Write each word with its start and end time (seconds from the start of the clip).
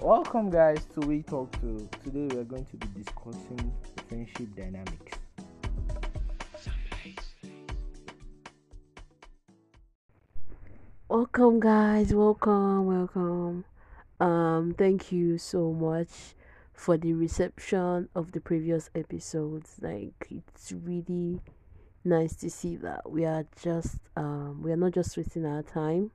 Welcome, 0.00 0.50
guys, 0.50 0.84
to 0.92 1.00
We 1.06 1.22
Talk 1.22 1.58
Too. 1.60 1.88
Today, 2.04 2.26
we 2.34 2.38
are 2.38 2.44
going 2.44 2.66
to 2.66 2.76
be 2.76 3.02
discussing 3.02 3.72
friendship 4.06 4.54
dynamics. 4.54 5.18
Welcome, 11.08 11.60
guys. 11.60 12.12
Welcome, 12.12 12.86
welcome. 12.86 13.64
Um, 14.20 14.74
thank 14.76 15.12
you 15.12 15.38
so 15.38 15.72
much 15.72 16.34
for 16.74 16.98
the 16.98 17.14
reception 17.14 18.10
of 18.14 18.32
the 18.32 18.40
previous 18.40 18.90
episodes. 18.94 19.76
Like, 19.80 20.28
it's 20.30 20.72
really 20.72 21.40
nice 22.04 22.36
to 22.36 22.50
see 22.50 22.76
that 22.76 23.10
we 23.10 23.24
are 23.24 23.44
just 23.60 23.98
um 24.16 24.62
we 24.62 24.70
are 24.70 24.76
not 24.76 24.92
just 24.92 25.16
wasting 25.16 25.46
our 25.46 25.62
time. 25.62 26.10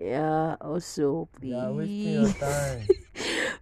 Yeah. 0.00 0.56
Also, 0.60 1.28
please, 1.38 1.50
Yeah, 1.50 1.70
wasting 1.70 2.12
your 2.12 2.28
time. 2.30 2.88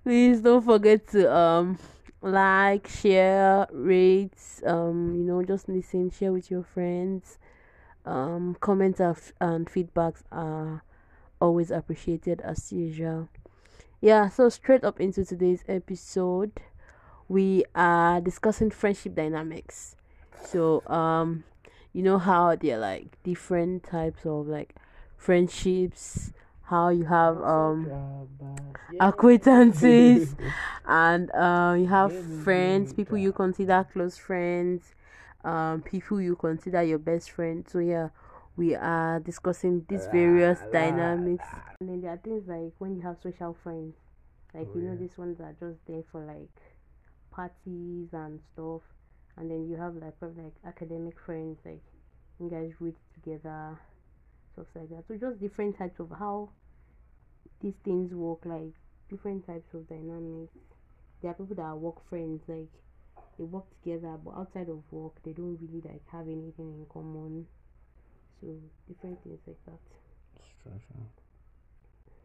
please 0.05 0.41
don't 0.41 0.63
forget 0.65 1.07
to 1.09 1.33
um 1.35 1.79
like, 2.23 2.89
share, 2.89 3.67
rate. 3.71 4.33
Um, 4.65 5.15
you 5.15 5.23
know, 5.23 5.43
just 5.45 5.69
listen, 5.69 6.11
share 6.11 6.33
with 6.33 6.51
your 6.51 6.63
friends. 6.65 7.39
Um, 8.05 8.57
comments 8.61 9.01
and 9.01 9.17
and 9.41 9.67
feedbacks 9.67 10.23
are 10.33 10.83
always 11.41 11.71
appreciated 11.71 12.41
as 12.41 12.73
usual. 12.73 13.29
Yeah, 14.01 14.29
so 14.29 14.49
straight 14.49 14.85
up 14.85 15.01
into 15.01 15.25
today's 15.25 15.65
episode, 15.69 16.53
we 17.29 17.65
are 17.75 18.21
discussing 18.21 18.71
friendship 18.71 19.15
dynamics. 19.15 19.97
So, 20.45 20.87
um, 20.87 21.45
you 21.93 22.03
know 22.03 22.19
how 22.19 22.55
they're 22.57 22.79
like 22.79 23.23
different 23.23 23.83
types 23.85 24.25
of 24.27 24.47
like 24.47 24.75
friendships, 25.17 26.33
how 26.65 26.89
you 26.91 27.05
have 27.05 27.41
um 27.43 27.93
acquaintances 29.01 30.35
and 30.87 31.31
uh, 31.33 31.75
you 31.79 31.87
have 31.87 32.13
friends, 32.13 32.93
people 32.93 33.19
you 33.19 33.33
consider 33.33 33.87
close 33.93 34.17
friends, 34.17 34.95
um, 35.45 35.83
people 35.83 36.21
you 36.21 36.37
consider 36.37 36.83
your 36.83 36.99
best 36.99 37.31
friend. 37.31 37.67
So 37.69 37.79
yeah, 37.79 38.09
we 38.57 38.75
are 38.75 39.21
discussing 39.21 39.85
these 39.89 40.07
various 40.07 40.61
La, 40.61 40.67
la, 40.69 40.73
dynamics. 40.73 41.45
And 41.81 41.89
then 41.89 42.01
there 42.03 42.13
are 42.13 42.17
things 42.19 42.47
like 42.49 42.73
when 42.79 42.97
you 42.97 43.03
have 43.03 43.17
social 43.23 43.57
friends, 43.63 43.95
like 44.55 44.69
Oh, 44.69 44.75
you 44.75 44.83
know 44.83 44.93
yeah. 44.93 44.97
these 44.97 45.17
ones 45.19 45.41
are 45.41 45.55
just 45.61 45.79
there 45.87 46.03
for 46.11 46.25
like 46.25 46.63
parties 47.31 48.09
and 48.13 48.41
stuff. 48.53 48.83
And 49.37 49.51
then 49.51 49.69
you 49.69 49.77
have 49.77 49.95
like 49.97 50.19
probably 50.19 50.45
like 50.45 50.55
academic 50.67 51.19
friends, 51.21 51.59
like 51.65 51.83
you 52.41 52.49
guys 52.51 52.73
read 52.81 52.95
together, 53.15 53.79
stuff 54.57 54.67
like 54.75 54.89
that. 54.89 55.05
So 55.07 55.17
just 55.17 55.41
different 55.41 55.77
types 55.77 56.01
of 56.01 56.11
how 56.19 56.49
these 57.61 57.77
things 57.85 58.13
work, 58.15 58.41
like 58.45 58.73
different 59.11 59.47
types 59.47 59.75
of 59.75 59.89
dynamics. 59.89 60.53
There 61.21 61.31
are 61.31 61.35
people 61.35 61.57
that 61.57 61.63
are 61.63 61.77
work 61.77 62.09
friends, 62.09 62.43
like 62.49 62.73
they 63.39 63.45
work 63.45 63.65
together, 63.83 64.17
but 64.25 64.33
outside 64.33 64.69
of 64.69 64.83
work, 64.91 65.13
they 65.25 65.33
don't 65.33 65.59
really 65.61 65.83
like 65.85 66.03
have 66.11 66.27
anything 66.27 66.73
in 66.73 66.87
common. 66.89 67.47
So 68.41 68.49
different 68.89 69.23
things 69.23 69.41
like 69.47 69.61
that. 69.67 69.81
Structure. 70.61 71.05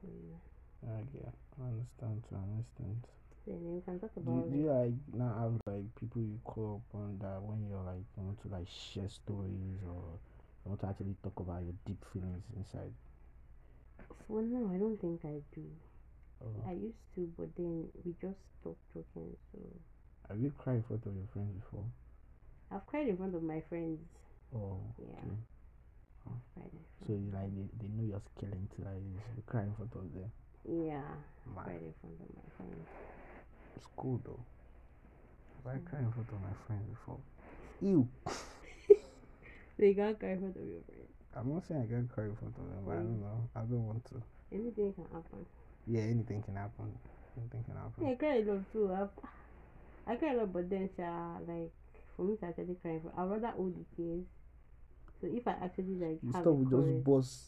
So, 0.02 0.08
yeah. 0.08 0.92
I 0.96 1.02
get. 1.14 1.34
I 1.60 1.68
understand 1.68 2.24
to 2.30 2.36
an 2.36 2.64
extent. 2.64 3.06
Then 3.48 3.76
we 3.76 3.82
can 3.82 4.00
talk 4.00 4.12
Do, 4.16 4.22
about 4.22 4.52
do 4.52 4.58
you 4.58 4.68
like, 4.68 4.78
like 4.78 4.94
now 5.14 5.34
have 5.42 5.62
like 5.66 5.86
people 6.00 6.22
you 6.22 6.40
call 6.44 6.82
upon 6.90 7.18
that 7.20 7.42
when 7.42 7.66
you're 7.68 7.82
like 7.82 8.06
you 8.16 8.24
want 8.24 8.40
to 8.44 8.48
like 8.50 8.68
share 8.70 9.10
stories 9.10 9.82
or 9.88 10.20
you 10.66 10.70
want 10.70 10.82
to 10.82 10.88
actually 10.88 11.16
talk 11.24 11.40
about 11.40 11.64
your 11.64 11.74
deep 11.86 12.04
feelings 12.14 12.44
inside? 12.56 12.92
for 14.28 14.42
now, 14.42 14.70
I 14.74 14.78
don't 14.78 15.00
think 15.00 15.22
I 15.26 15.42
do. 15.54 15.64
Or 16.40 16.50
I 16.68 16.74
used 16.74 17.02
to, 17.16 17.30
but 17.38 17.56
then 17.56 17.88
we 18.06 18.14
just 18.22 18.40
stopped 18.60 18.82
talking. 18.94 19.36
So 19.52 19.60
have 20.30 20.40
you 20.40 20.52
cried 20.58 20.78
in 20.78 20.84
front 20.84 21.06
of 21.06 21.16
your 21.16 21.28
friends 21.34 21.54
before? 21.60 21.84
I've 22.72 22.86
cried 22.88 23.08
in 23.08 23.18
front 23.18 23.36
of 23.36 23.44
my 23.44 23.62
friends. 23.70 24.00
Oh, 24.56 24.78
Yeah. 24.98 25.20
okay. 25.26 26.36
Cried 26.54 26.72
So 27.08 27.14
you 27.14 27.32
like 27.34 27.50
they, 27.56 27.68
they 27.82 27.90
know 27.94 28.04
you're 28.08 28.22
scaling 28.38 28.68
to 28.76 28.82
like. 28.86 29.02
You 29.36 29.44
cry 29.46 29.64
in 29.64 29.74
front 29.74 29.92
of 29.96 30.02
them. 30.14 30.32
Yeah, 30.64 31.02
Man, 31.56 31.64
cried 31.66 31.82
in 31.82 31.94
front 32.00 32.16
of 32.22 32.30
my 32.36 32.48
friends. 32.58 32.88
it's 33.76 33.88
cool 33.98 34.22
though. 34.24 34.40
Have 35.64 35.74
I 35.76 35.78
Mm. 35.78 35.86
cried 35.90 36.04
in 36.04 36.12
front 36.12 36.30
of 36.30 36.42
my 36.42 36.54
friends 36.68 36.88
before? 36.90 37.20
Ew. 37.82 38.08
You 39.88 39.96
can't 39.96 40.20
cry 40.20 40.30
in 40.30 40.40
front 40.40 40.56
of 40.56 40.62
your. 40.64 40.82
I'm 41.36 41.54
not 41.54 41.66
saying 41.66 41.82
I 41.84 42.14
cry 42.14 42.26
in 42.26 42.36
front 42.36 42.56
of 42.58 42.64
them, 42.64 42.84
but 42.86 42.92
I 42.92 42.96
don't 42.96 43.22
know. 43.22 43.50
I 43.56 43.60
don't 43.62 43.88
want 43.88 44.06
to. 44.06 44.22
Anything 44.52 44.94
can 44.94 45.06
happen. 45.12 45.46
Yeah, 45.88 46.02
anything 46.02 46.44
can 46.44 46.56
happen. 46.56 46.92
Anything 47.38 47.64
can 47.64 47.76
happen. 47.76 48.06
Yeah, 48.06 48.12
I 48.12 48.16
cry 48.16 48.36
a 48.36 48.44
lot 48.44 48.72
too. 48.74 48.92
I've, 48.94 49.10
I 50.08 50.16
cry 50.18 50.34
a 50.34 50.38
lot, 50.38 50.52
but 50.54 50.70
then, 50.70 50.90
sha, 50.98 51.38
like, 51.48 51.72
for 52.18 52.24
me 52.24 52.36
to 52.38 52.46
actually 52.46 52.76
cry, 52.82 53.00
for, 53.02 53.12
I'd 53.20 53.30
rather 53.30 53.48
hold 53.56 53.76
the 53.76 53.86
tears. 53.96 54.26
So 55.22 55.28
if 55.32 55.48
I 55.48 55.52
actually, 55.64 55.96
like, 55.96 56.20
You 56.22 56.32
have 56.34 56.42
stop 56.44 56.54
with 56.56 56.70
just 56.96 57.04
boss. 57.04 57.48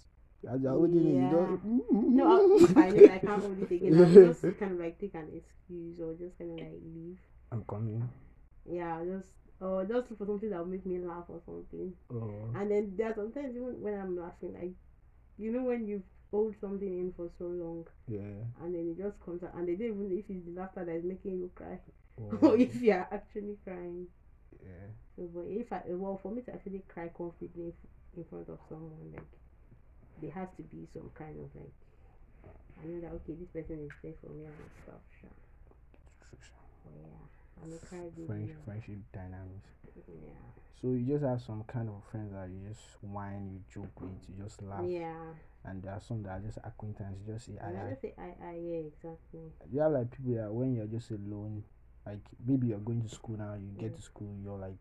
As 0.50 0.62
you're 0.62 0.88
you 0.88 1.20
Yeah. 1.22 1.30
don't. 1.32 2.16
No, 2.16 2.58
I- 2.60 2.64
if 2.64 2.78
I 2.78 2.90
know 2.90 3.14
I 3.14 3.18
can't 3.20 3.42
hold 3.42 3.62
it 3.62 3.72
again, 3.72 3.94
I'll 3.98 4.14
just 4.34 4.42
kind 4.60 4.72
of 4.74 4.80
like 4.80 5.00
take 5.00 5.14
an 5.16 5.28
excuse 5.34 6.00
or 6.00 6.14
just 6.16 6.38
kind 6.38 6.52
of 6.52 6.58
like 6.60 6.80
leave. 6.84 7.18
I'm 7.52 7.64
coming. 7.64 8.10
Yeah, 8.70 8.98
I'll 8.98 9.06
just 9.06 9.30
or 9.64 9.86
just 9.86 10.10
look 10.10 10.20
for 10.20 10.26
something 10.26 10.50
that 10.50 10.60
will 10.60 10.66
make 10.66 10.86
me 10.86 11.00
laugh 11.00 11.26
or 11.30 11.42
something. 11.46 11.94
Oh, 12.12 12.32
And 12.56 12.72
then 12.72 12.94
there 12.98 13.10
are 13.12 13.16
sometimes 13.16 13.56
even 13.56 13.82
when 13.82 13.94
I'm 14.00 14.18
laughing, 14.18 14.54
like 14.54 14.74
you 15.38 15.52
know 15.52 15.64
when 15.64 15.88
you've 15.88 16.04
hold 16.32 16.56
something 16.62 16.88
in 16.88 17.14
for 17.16 17.30
so 17.38 17.46
long 17.46 17.86
yeah. 18.08 18.42
and 18.64 18.74
then 18.76 18.90
it 18.92 18.98
just 19.04 19.20
comes 19.24 19.44
out 19.44 19.54
and 19.56 19.68
they 19.68 19.76
don't 19.76 19.90
even 19.96 20.10
know 20.10 20.18
if 20.18 20.26
it's 20.30 20.46
the 20.46 20.60
laughter 20.60 20.84
that 20.86 20.96
is 20.96 21.04
making 21.04 21.38
you 21.40 21.50
cry 21.56 21.78
Oh, 22.44 22.50
or 22.50 22.58
if 22.58 22.76
you 22.82 22.92
are 22.92 23.08
actually 23.12 23.58
crying. 23.64 24.08
yeah. 24.62 24.88
So, 25.16 25.30
but 25.34 25.46
if 25.48 25.72
I 25.72 25.82
well 25.90 26.20
for 26.22 26.32
me 26.32 26.42
to 26.44 26.54
actually 26.54 26.84
cry 26.88 27.10
confidently 27.16 27.66
in- 27.66 27.74
in 28.18 28.24
front 28.26 28.50
of 28.50 28.60
someone, 28.70 29.12
like 29.14 29.32
there 30.22 30.32
has 30.32 30.50
to 30.58 30.64
be 30.64 30.88
some 30.94 31.10
kind 31.16 31.38
of 31.40 31.50
like 31.56 31.74
I 32.82 32.86
know 32.88 33.02
that 33.02 33.12
okay, 33.24 33.34
this 33.34 33.50
person 33.50 33.80
is 33.86 33.92
there 34.04 34.14
for 34.22 34.30
me 34.32 34.46
and 34.46 34.56
stuff. 34.84 35.02
Sure. 35.22 35.30
But 36.84 36.94
yeah, 36.96 37.26
I'm 37.62 37.74
a 37.74 37.78
cry 37.86 38.00
baby. 38.16 38.28
Friend, 38.28 38.50
friendship 38.66 38.98
dynamics. 39.14 39.70
Yeah. 40.08 40.14
So 40.82 40.88
you 40.90 41.06
just 41.06 41.24
have 41.24 41.42
some 41.42 41.64
kind 41.64 41.90
of 41.90 42.04
friends 42.12 42.34
that 42.34 42.50
you 42.50 42.68
just 42.68 42.82
whine, 43.02 43.50
you 43.54 43.60
joke 43.74 44.02
with, 44.02 44.12
you 44.28 44.44
just 44.44 44.62
laugh, 44.62 44.84
Yeah. 44.86 45.16
and 45.64 45.82
there 45.82 45.94
are 45.94 46.02
some 46.02 46.24
that 46.24 46.30
are 46.32 46.40
just 46.40 46.58
acquaintance. 46.64 47.16
You 47.26 47.34
just 47.34 47.46
say, 47.46 47.54
I, 47.64 47.70
I 47.70 47.90
just 47.92 48.02
say 48.02 48.14
I 48.18 48.36
I 48.48 48.52
yeah 48.56 48.84
exactly. 48.92 49.40
You 49.72 49.80
have 49.82 49.92
like 49.94 50.12
people 50.12 50.36
that 50.36 50.52
when 50.52 50.74
you're 50.76 50.88
just 50.88 51.12
alone, 51.12 51.64
like 52.06 52.20
maybe 52.46 52.68
you're 52.68 52.80
going 52.80 53.02
to 53.02 53.08
school 53.10 53.38
now, 53.38 53.54
you 53.54 53.72
get 53.80 53.94
Mm. 53.94 53.96
to 53.96 54.02
school, 54.02 54.36
you're 54.44 54.60
like 54.60 54.76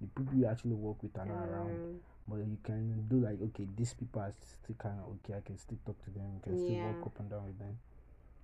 the 0.00 0.06
people 0.08 0.34
you 0.36 0.44
actually 0.46 0.74
work 0.74 1.02
with 1.02 1.16
are 1.18 1.24
not 1.24 1.48
around. 1.48 1.80
Um, 1.80 2.00
But 2.28 2.36
you 2.38 2.58
can 2.62 3.06
do 3.08 3.20
like 3.20 3.40
okay, 3.40 3.66
these 3.76 3.94
people 3.94 4.20
are 4.20 4.34
still 4.42 4.76
kind 4.76 4.98
of 5.00 5.14
okay. 5.24 5.38
I 5.38 5.40
can 5.40 5.56
still 5.56 5.78
talk 5.86 5.96
to 6.04 6.10
them. 6.10 6.26
You 6.34 6.40
can 6.42 6.58
still 6.58 6.74
Yeah. 6.76 6.84
walk 6.92 7.06
up 7.06 7.20
and 7.20 7.30
down 7.30 7.46
with 7.46 7.58
them. 7.58 7.78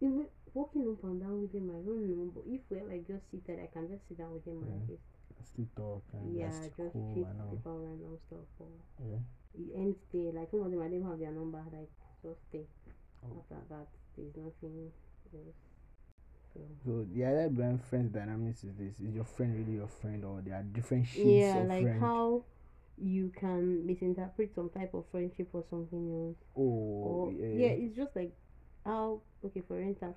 even 0.00 0.26
walking 0.54 0.88
up 0.88 1.02
and 1.04 1.20
down 1.20 1.42
with 1.42 1.52
him, 1.54 1.70
I 1.70 1.80
don't 1.84 2.04
know. 2.08 2.30
But 2.34 2.44
if 2.46 2.60
we're 2.70 2.84
like 2.88 3.06
just 3.06 3.24
seated, 3.30 3.60
I 3.62 3.68
can 3.72 3.88
just 3.88 4.06
sit 4.08 4.18
down 4.18 4.32
with 4.32 4.44
him 4.46 4.60
Yeah. 4.64 4.72
and 4.74 4.88
just 4.88 5.02
still 5.52 5.68
talk 5.76 6.02
and 6.12 6.36
yeah, 6.36 6.48
just 6.50 6.76
cool. 6.76 7.12
chase 7.14 7.26
I 7.28 7.34
know. 7.38 7.50
people 7.50 7.72
around 7.72 8.00
and 8.02 8.18
stuff. 8.28 8.48
Or 8.60 8.68
Yeah. 9.02 9.22
it 9.58 9.70
ends 9.76 9.98
there. 10.12 10.32
Like 10.32 10.50
some 10.50 10.62
of 10.62 10.70
them, 10.70 10.82
I 10.82 10.88
didn't 10.88 11.08
have 11.08 11.18
their 11.18 11.32
number. 11.32 11.62
Like 11.72 11.90
just 12.22 12.40
stay. 12.48 12.66
Oh. 13.24 13.38
After 13.38 13.58
that, 13.70 13.88
there's 14.16 14.36
nothing 14.36 14.74
else. 14.86 14.98
So. 15.32 16.60
So 16.84 17.06
the 17.14 17.24
idea 17.24 17.48
behind 17.48 17.82
friends 17.82 18.12
dynamics 18.12 18.62
is 18.64 18.74
this: 18.76 19.00
is 19.00 19.14
your 19.14 19.24
friend 19.24 19.56
really 19.56 19.78
your 19.78 19.88
friend, 19.88 20.24
or 20.24 20.42
there 20.44 20.54
are 20.54 20.62
different 20.62 21.06
shades 21.06 21.26
yeah, 21.48 21.56
of 21.58 21.68
like 21.68 21.82
friend? 21.82 22.00
how 22.00 22.44
you 22.98 23.32
can 23.34 23.86
misinterpret 23.86 24.54
some 24.54 24.68
type 24.68 24.92
of 24.92 25.04
friendship 25.10 25.48
or 25.54 25.64
something 25.70 26.12
else. 26.12 26.36
oh, 26.56 26.60
or 26.60 27.32
yeah, 27.32 27.46
yeah, 27.46 27.72
it's 27.72 27.96
just 27.96 28.14
like 28.14 28.32
how 28.84 29.20
okay 29.44 29.62
for 29.66 29.80
instance 29.80 30.16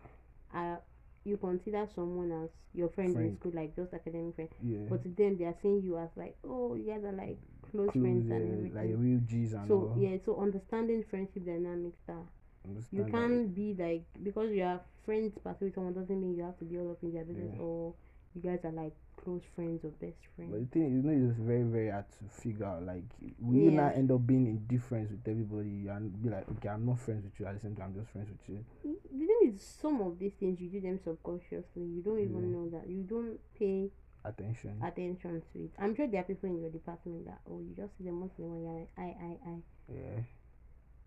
uh 0.55 0.77
you 1.23 1.37
consider 1.37 1.87
someone 1.95 2.31
as 2.43 2.49
your 2.73 2.89
friend, 2.89 3.15
in 3.17 3.35
school 3.39 3.51
like 3.55 3.75
just 3.75 3.93
academic 3.93 4.35
friend 4.35 4.49
yeah. 4.63 4.77
but 4.89 5.01
to 5.03 5.09
them 5.09 5.37
they 5.37 5.45
are 5.45 5.55
seeing 5.61 5.81
you 5.81 5.97
as 5.97 6.09
like 6.15 6.35
oh 6.47 6.75
you 6.75 6.83
guys 6.85 7.03
are 7.03 7.13
like 7.13 7.37
close, 7.71 7.89
Close, 7.91 8.01
friends 8.03 8.25
yeah, 8.29 8.35
and 8.35 8.53
everything 8.53 8.75
like 8.75 8.95
real 8.97 9.19
G's 9.25 9.53
and 9.53 9.67
so 9.67 9.73
all. 9.75 9.95
yeah 9.97 10.17
so 10.25 10.39
understanding 10.39 11.03
friendship 11.09 11.45
dynamics 11.45 11.97
that 12.07 12.25
Understand 12.67 13.05
you 13.07 13.11
can't 13.11 13.55
be 13.55 13.75
like 13.77 14.03
because 14.23 14.51
you 14.51 14.63
are 14.63 14.81
friends 15.05 15.33
but 15.43 15.59
with 15.61 15.73
someone 15.75 15.93
doesn't 15.93 16.19
mean 16.19 16.35
you 16.35 16.43
have 16.43 16.57
to 16.59 16.65
be 16.65 16.77
all 16.77 16.91
up 16.91 16.97
in 17.03 17.13
their 17.13 17.23
business 17.23 17.53
Yeah. 17.55 17.61
or 17.61 17.93
you 18.33 18.41
guys 18.41 18.59
are 18.63 18.71
like 18.71 18.93
close 19.23 19.43
friends 19.55 19.83
or 19.83 19.89
best 19.89 20.17
friends. 20.35 20.51
But 20.51 20.59
the 20.61 20.65
thing 20.67 20.83
is, 20.85 20.91
you 20.93 21.01
know, 21.03 21.29
it's 21.29 21.37
very, 21.39 21.63
very 21.63 21.89
hard 21.89 22.05
to 22.19 22.25
figure 22.41 22.65
out. 22.65 22.83
Like, 22.83 23.03
will 23.39 23.55
you 23.55 23.71
Yeah. 23.71 23.85
not 23.87 23.95
end 23.95 24.11
up 24.11 24.25
being 24.27 24.47
indifferent 24.47 25.11
with 25.11 25.27
everybody 25.27 25.87
and 25.87 26.21
be 26.21 26.29
like, 26.29 26.47
okay, 26.51 26.69
I'm 26.69 26.85
not 26.85 26.99
friends 26.99 27.23
with 27.23 27.39
you. 27.39 27.45
At 27.45 27.55
the 27.55 27.61
same 27.61 27.75
time, 27.75 27.87
I'm 27.93 27.95
just 28.01 28.11
friends 28.11 28.29
with 28.29 28.49
you. 28.49 28.65
Mm, 28.85 28.95
the 29.19 29.25
thing 29.25 29.53
is 29.53 29.61
some 29.61 30.01
of 30.01 30.19
these 30.19 30.33
things 30.33 30.59
you 30.61 30.69
do 30.69 30.81
them 30.81 30.99
subconsciously 31.03 31.83
you 31.83 32.01
don't 32.03 32.19
even 32.19 32.51
Yeah. 32.51 32.57
know 32.57 32.69
that 32.69 32.87
you 32.89 33.03
don't 33.03 33.39
pay 33.57 33.91
Attention. 34.23 34.81
attention 34.81 35.41
to 35.53 35.59
it. 35.65 35.71
I'm 35.79 35.95
sure 35.95 36.07
there 36.07 36.21
are 36.21 36.23
people 36.23 36.49
in 36.49 36.59
your 36.59 36.69
department 36.71 37.25
that 37.25 37.39
oh 37.49 37.59
you 37.59 37.73
just 37.75 37.97
see 37.97 38.03
them 38.05 38.19
once 38.21 38.33
in 38.37 38.45
a 38.45 38.47
while, 38.47 38.61
you're 38.61 38.79
like 38.79 38.89
I 38.97 39.03
I 39.03 39.49
I. 39.49 39.61
yeah. 39.93 40.21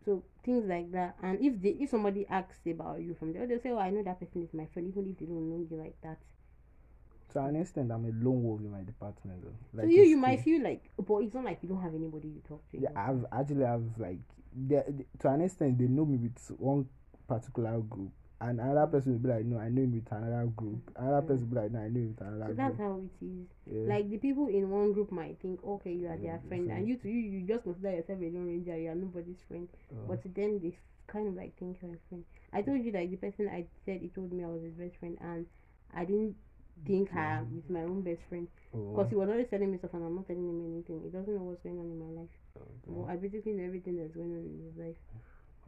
So 0.04 0.22
things 0.44 0.64
like 0.66 0.90
that, 0.92 1.16
and 1.22 1.38
if 1.40 1.60
they 1.60 1.70
if 1.70 1.90
somebody 1.90 2.26
asks 2.28 2.60
about 2.66 3.00
you 3.00 3.14
from 3.14 3.32
there, 3.32 3.46
they'll 3.46 3.60
say, 3.60 3.70
"Oh, 3.70 3.78
I 3.78 3.90
know 3.90 4.02
that 4.04 4.18
person 4.20 4.42
is 4.42 4.54
my 4.54 4.66
friend," 4.66 4.88
even 4.88 5.06
if 5.08 5.18
they 5.18 5.26
don't 5.26 5.50
know 5.50 5.66
you 5.68 5.76
like 5.76 6.00
that. 6.02 6.18
To 7.32 7.44
an 7.44 7.56
extent, 7.56 7.92
I'm 7.92 8.04
a 8.04 8.24
lone 8.24 8.42
wolf 8.42 8.60
in 8.60 8.70
my 8.70 8.82
department. 8.82 9.42
Though. 9.42 9.54
Like 9.74 9.86
so 9.86 9.90
you, 9.90 10.02
you 10.02 10.16
might 10.16 10.40
feel 10.40 10.62
like, 10.62 10.90
but 10.96 11.18
it's 11.18 11.34
not 11.34 11.44
like 11.44 11.58
you 11.62 11.68
don't 11.68 11.82
have 11.82 11.94
anybody 11.94 12.28
you 12.28 12.42
talk 12.48 12.62
to. 12.70 12.80
Yeah, 12.80 12.88
I've 12.96 13.24
actually 13.32 13.64
have 13.64 13.82
like, 13.98 14.18
to 15.20 15.28
an 15.28 15.42
extent, 15.42 15.78
they 15.78 15.86
know 15.86 16.06
me 16.06 16.16
with 16.16 16.58
one 16.58 16.86
particular 17.28 17.78
group, 17.80 18.12
and 18.40 18.60
another 18.60 18.86
person 18.86 19.12
will 19.12 19.18
be 19.18 19.28
like, 19.28 19.44
no, 19.44 19.58
I 19.58 19.68
know 19.68 19.82
him 19.82 19.92
with 19.92 20.10
another 20.10 20.46
group. 20.46 20.90
Another 20.96 21.20
person 21.20 21.50
will 21.50 21.56
be 21.56 21.60
like, 21.60 21.72
no, 21.72 21.80
I 21.80 21.88
know 21.88 22.00
him 22.00 22.14
with 22.16 22.26
another 22.26 22.40
so 22.40 22.46
group. 22.46 22.56
that's 22.56 22.78
how 22.78 23.02
it 23.02 23.24
is. 23.24 23.46
Yeah. 23.66 23.94
Like 23.94 24.10
the 24.10 24.16
people 24.16 24.46
in 24.48 24.70
one 24.70 24.92
group 24.94 25.12
might 25.12 25.38
think, 25.42 25.60
okay, 25.62 25.92
you 25.92 26.06
are 26.06 26.16
their 26.16 26.40
friend, 26.48 26.70
and 26.70 26.88
you 26.88 26.96
to 26.96 27.08
you, 27.08 27.18
you 27.18 27.46
just 27.46 27.64
consider 27.64 27.92
yourself 27.92 28.18
a 28.20 28.30
lone 28.30 28.46
ranger. 28.46 28.78
You 28.78 28.90
are 28.90 28.94
nobody's 28.94 29.42
friend, 29.46 29.68
uh. 29.92 30.06
but 30.08 30.22
to 30.22 30.28
them, 30.28 30.60
they 30.62 30.78
kind 31.08 31.28
of 31.28 31.34
like 31.34 31.58
think 31.58 31.78
you're 31.82 31.92
a 31.92 31.98
friend. 32.08 32.24
I 32.52 32.62
told 32.62 32.84
you 32.84 32.92
like 32.92 33.10
the 33.10 33.16
person 33.16 33.48
I 33.52 33.66
said 33.84 34.00
he 34.00 34.08
told 34.08 34.32
me 34.32 34.44
I 34.44 34.48
was 34.48 34.62
his 34.62 34.74
best 34.74 34.96
friend, 34.96 35.18
and 35.20 35.46
I 35.92 36.04
didn't 36.04 36.36
think 36.86 37.10
her 37.10 37.44
with 37.50 37.68
my 37.70 37.82
own 37.82 38.02
best 38.02 38.20
friend 38.28 38.48
oh. 38.74 38.90
because 38.90 39.06
oh. 39.06 39.10
he 39.10 39.16
was 39.16 39.28
always 39.28 39.48
telling 39.48 39.70
me 39.70 39.78
stuff 39.78 39.94
and 39.94 40.04
I'm 40.04 40.14
not 40.14 40.26
telling 40.26 40.48
him 40.48 40.60
anything. 40.60 41.00
He 41.04 41.10
doesn't 41.10 41.34
know 41.34 41.42
what's 41.42 41.62
going 41.62 41.78
on 41.78 41.86
in 41.86 41.98
my 41.98 42.20
life. 42.20 42.34
Oh, 42.56 42.62
okay. 42.62 42.86
Well, 42.86 43.10
I 43.10 43.16
basically 43.16 43.52
know 43.52 43.64
everything 43.64 43.96
that's 43.96 44.14
going 44.14 44.32
on 44.32 44.44
in 44.44 44.60
his 44.64 44.76
life. 44.76 45.00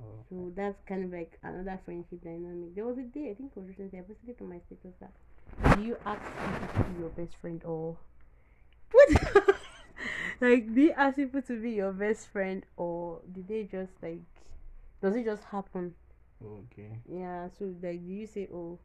Oh. 0.00 0.24
So 0.28 0.52
that's 0.56 0.80
kind 0.86 1.04
of 1.04 1.12
like 1.12 1.38
another 1.42 1.78
friendship 1.84 2.22
dynamic. 2.22 2.74
There 2.74 2.86
was 2.86 2.98
a 2.98 3.02
day 3.02 3.30
I 3.30 3.34
think 3.34 3.52
it 3.52 3.58
was 3.58 3.68
recently 3.68 3.98
I 3.98 4.02
posted 4.02 4.28
it 4.30 4.38
on 4.40 4.48
my 4.48 4.60
status 4.66 4.94
that 5.00 5.12
do 5.76 5.82
you 5.82 5.96
ask 6.06 6.22
people 6.22 6.84
to 6.84 6.90
be 6.90 7.00
your 7.00 7.10
best 7.10 7.36
friend 7.40 7.62
or 7.64 7.96
what? 8.92 9.08
like 10.40 10.74
do 10.74 10.80
you 10.80 10.92
ask 10.96 11.16
people 11.16 11.42
to 11.42 11.60
be 11.60 11.72
your 11.72 11.92
best 11.92 12.28
friend 12.28 12.64
or 12.76 13.20
did 13.32 13.48
they 13.48 13.64
just 13.64 13.92
like 14.02 14.20
does 15.02 15.16
it 15.16 15.24
just 15.24 15.44
happen? 15.44 15.94
Okay. 16.44 16.98
Yeah. 17.10 17.48
So 17.58 17.74
like, 17.82 18.06
do 18.06 18.12
you 18.12 18.26
say 18.26 18.48
oh? 18.52 18.78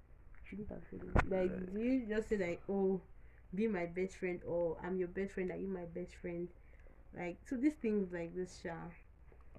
Shouldn't 0.55 0.71
have 0.71 0.83
said 0.89 1.01
it. 1.03 1.15
Like, 1.29 1.73
do 1.73 1.79
you 1.79 2.07
just 2.07 2.29
say 2.29 2.37
like, 2.37 2.61
oh, 2.69 3.01
be 3.53 3.67
my 3.67 3.85
best 3.85 4.17
friend, 4.17 4.41
or 4.45 4.77
I'm 4.83 4.97
your 4.97 5.07
best 5.09 5.33
friend, 5.33 5.51
are 5.51 5.57
you 5.57 5.67
my 5.67 5.85
best 5.85 6.15
friend? 6.15 6.47
Like, 7.17 7.37
so 7.47 7.57
these 7.57 7.75
things 7.75 8.11
like 8.13 8.35
this, 8.35 8.61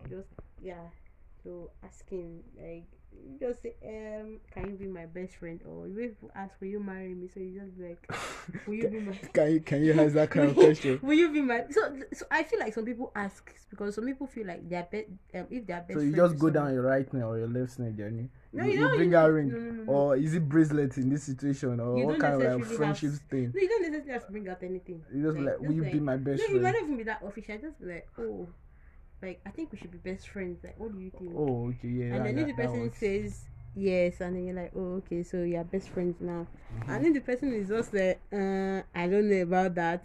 just 0.08 0.28
yeah. 0.60 0.88
So 1.46 1.70
asking 1.84 2.42
like, 2.60 2.86
you 3.12 3.38
just 3.38 3.62
say, 3.62 3.74
um, 3.86 4.40
can 4.52 4.68
you 4.68 4.76
be 4.76 4.88
my 4.88 5.06
best 5.06 5.36
friend? 5.36 5.60
Or 5.64 5.86
you 5.86 6.16
ask, 6.34 6.60
will 6.60 6.66
you 6.66 6.80
marry 6.80 7.14
me? 7.14 7.28
So 7.32 7.38
you 7.38 7.60
just 7.60 7.78
like, 7.78 8.10
will 8.66 8.74
you 8.74 8.88
be 8.90 8.98
my? 8.98 9.12
can 9.32 9.52
you 9.52 9.60
can 9.60 9.84
you 9.84 9.92
ask 9.92 10.14
that 10.14 10.30
kind 10.30 10.46
of 10.50 10.56
question? 10.56 10.98
will 11.02 11.14
you 11.14 11.32
be 11.32 11.40
my? 11.40 11.64
So 11.70 11.96
so 12.12 12.26
I 12.32 12.42
feel 12.42 12.58
like 12.58 12.74
some 12.74 12.84
people 12.84 13.12
ask 13.14 13.54
because 13.70 13.94
some 13.94 14.06
people 14.06 14.26
feel 14.26 14.48
like 14.48 14.68
they're 14.68 14.88
be, 14.90 15.04
um, 15.38 15.46
if 15.48 15.64
they're 15.68 15.84
best. 15.86 16.00
So 16.00 16.00
you 16.00 16.16
just 16.16 16.36
go 16.36 16.50
down 16.50 16.74
your 16.74 16.82
right 16.82 17.10
knee 17.14 17.22
or 17.22 17.38
your 17.38 17.48
left 17.48 17.74
snake 17.74 17.96
journey. 17.96 18.28
No, 18.52 18.64
you, 18.64 18.72
you, 18.72 18.88
you 18.88 18.96
bring 18.96 19.14
a 19.14 19.30
ring, 19.30 19.52
no, 19.52 19.58
no, 19.58 19.82
no, 19.84 19.92
or 19.92 20.16
is 20.16 20.34
it 20.34 20.48
bracelet 20.48 20.96
in 20.96 21.10
this 21.10 21.22
situation, 21.22 21.78
or 21.78 22.06
what 22.06 22.18
kind 22.18 22.42
of 22.42 22.60
like 22.60 22.68
friendship 22.72 23.10
have, 23.12 23.20
thing? 23.20 23.52
No, 23.54 23.60
you 23.60 23.68
don't 23.68 23.82
necessarily 23.82 24.12
have 24.12 24.26
to 24.26 24.32
bring 24.32 24.48
out 24.48 24.62
anything. 24.64 25.04
You 25.14 25.22
just 25.22 25.38
like, 25.38 25.46
like 25.46 25.60
will 25.60 25.76
you 25.76 25.84
like, 25.84 25.92
be 25.92 26.00
my 26.00 26.16
best 26.16 26.38
no, 26.40 26.46
friend? 26.46 26.50
No, 26.50 26.56
you 26.56 26.62
might 26.62 26.72
not 26.72 26.82
even 26.82 26.96
be 26.96 27.02
that 27.04 27.22
official. 27.22 27.58
Just 27.58 27.78
be 27.78 27.86
like, 27.86 28.08
oh, 28.18 28.48
like 29.22 29.40
I 29.46 29.50
think 29.50 29.72
we 29.72 29.78
should 29.78 29.90
be 29.90 29.98
best 29.98 30.28
friends. 30.28 30.58
Like, 30.62 30.78
what 30.78 30.92
do 30.92 31.00
you 31.00 31.10
think? 31.10 31.32
Oh, 31.36 31.68
okay, 31.70 31.88
yeah. 31.88 32.14
And 32.16 32.26
then 32.26 32.38
if 32.38 32.48
the 32.48 32.62
person 32.62 32.92
says 32.92 33.44
yes, 33.74 34.20
and 34.20 34.36
then 34.36 34.46
you're 34.46 34.56
like, 34.56 34.72
oh, 34.76 35.02
okay, 35.04 35.22
so 35.22 35.42
you're 35.42 35.64
best 35.64 35.88
friends 35.90 36.16
now. 36.20 36.46
Mm-hmm. 36.78 36.90
And 36.90 37.04
then 37.04 37.12
the 37.12 37.20
person 37.20 37.52
is 37.52 37.68
just 37.68 37.92
like, 37.94 38.20
uh, 38.32 38.82
I 38.94 39.06
don't 39.06 39.28
know 39.28 39.42
about 39.42 39.74
that. 39.76 40.04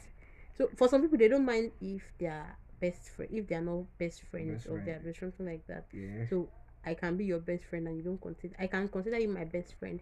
So 0.58 0.70
for 0.76 0.88
some 0.88 1.02
people, 1.02 1.18
they 1.18 1.28
don't 1.28 1.46
mind 1.46 1.72
if 1.82 2.02
they're 2.20 2.58
best 2.80 3.10
friend, 3.10 3.30
if 3.34 3.48
they're 3.48 3.62
not 3.62 3.86
best 3.98 4.24
friends 4.30 4.64
best 4.64 4.68
or 4.68 4.82
friend. 4.82 4.88
they're 4.88 5.00
best 5.00 5.20
something 5.20 5.46
like 5.46 5.66
that. 5.68 5.86
Yeah. 5.94 6.26
So 6.30 6.50
I 6.86 6.96
can 6.96 7.16
be 7.16 7.26
your 7.26 7.40
best 7.40 7.66
friend 7.66 7.88
and 7.88 7.96
you 7.96 8.04
don't 8.04 8.20
consider 8.20 8.56
I 8.60 8.68
can 8.68 8.88
consider 8.90 9.20
you 9.20 9.30
my 9.30 9.46
best 9.46 9.76
friend 9.80 10.00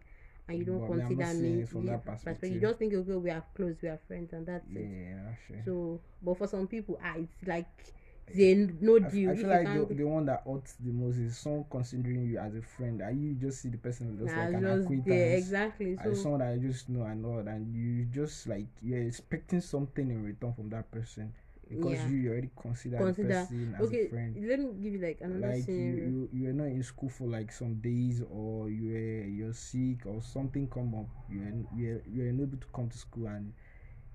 and 0.48 0.58
you 0.58 0.64
don't 0.64 0.80
but 0.80 0.88
consider 0.88 1.34
me 1.34 1.64
from 1.66 1.86
that 1.86 2.06
perspective. 2.06 2.52
You 2.52 2.60
just 2.60 2.80
think 2.80 2.94
okay 2.94 3.12
we 3.14 3.30
are 3.30 3.44
close, 3.56 3.76
we 3.82 3.90
are 3.90 4.00
friends 4.08 4.34
and 4.34 4.48
that's 4.48 4.66
yeah, 4.72 4.80
it. 4.80 4.88
Yeah, 4.90 5.36
sure. 5.48 5.62
So 5.66 6.02
but 6.24 6.38
for 6.38 6.48
some 6.48 6.68
people 6.68 7.00
ah 7.04 7.16
it's 7.18 7.48
like 7.48 7.94
they 8.34 8.68
no 8.82 9.00
deal. 9.00 9.30
I, 9.30 9.34
I 9.34 9.36
feel 9.36 9.50
like 9.50 9.88
the, 9.90 9.96
the 9.96 10.04
one 10.04 10.26
that 10.26 10.44
hurts 10.46 10.76
the 10.80 10.92
most 10.92 11.18
is 11.18 11.38
someone 11.38 11.66
considering 11.70 12.26
you 12.26 12.38
as 12.38 12.56
a 12.56 12.62
friend 12.62 13.02
and 13.02 13.22
you 13.22 13.34
just 13.34 13.62
see 13.62 13.70
the 13.70 13.78
person 13.78 14.18
just 14.20 14.36
nah, 14.36 14.46
like 14.46 14.54
an 14.54 14.62
just 14.62 14.84
acquaintance. 14.84 15.08
Yeah, 15.08 15.38
exactly. 15.38 15.98
So 16.04 16.14
someone 16.14 16.40
that 16.42 16.50
I 16.54 16.58
just 16.58 16.90
know 16.90 17.04
and 17.04 17.26
all 17.26 17.40
and 17.40 17.74
you 17.74 18.06
just 18.06 18.48
like 18.48 18.68
you're 18.82 19.02
expecting 19.04 19.62
something 19.62 20.10
in 20.10 20.24
return 20.24 20.54
from 20.54 20.70
that 20.70 20.92
person 20.92 21.34
because 21.70 21.94
yeah. 21.94 22.08
you 22.10 22.30
already 22.32 22.50
consider, 22.60 22.98
consider 22.98 23.28
the 23.28 23.34
person 23.34 23.76
as 23.80 23.94
a 23.94 24.08
friend. 24.08 24.36
Let 24.50 24.60
me 24.60 24.74
give 24.82 24.94
you 24.94 25.00
like 25.00 25.20
another 25.22 25.54
like 25.54 25.64
scenario. 25.64 25.96
You, 25.96 26.30
you 26.34 26.44
you're 26.44 26.54
not 26.54 26.66
in 26.66 26.84
school 26.84 27.10
for 27.10 27.28
like 27.28 27.52
some 27.52 27.76
days 27.76 28.24
or 28.30 28.70
you 28.70 28.96
are 28.96 29.28
you're 29.28 29.54
sick 29.54 30.06
or 30.06 30.22
something 30.22 30.68
come 30.68 30.96
up. 30.96 31.08
You're 31.30 31.54
you're 31.76 32.02
you're 32.08 32.30
unable 32.30 32.58
to 32.58 32.68
come 32.74 32.90
to 32.90 32.98
school 32.98 33.28
and 33.28 33.54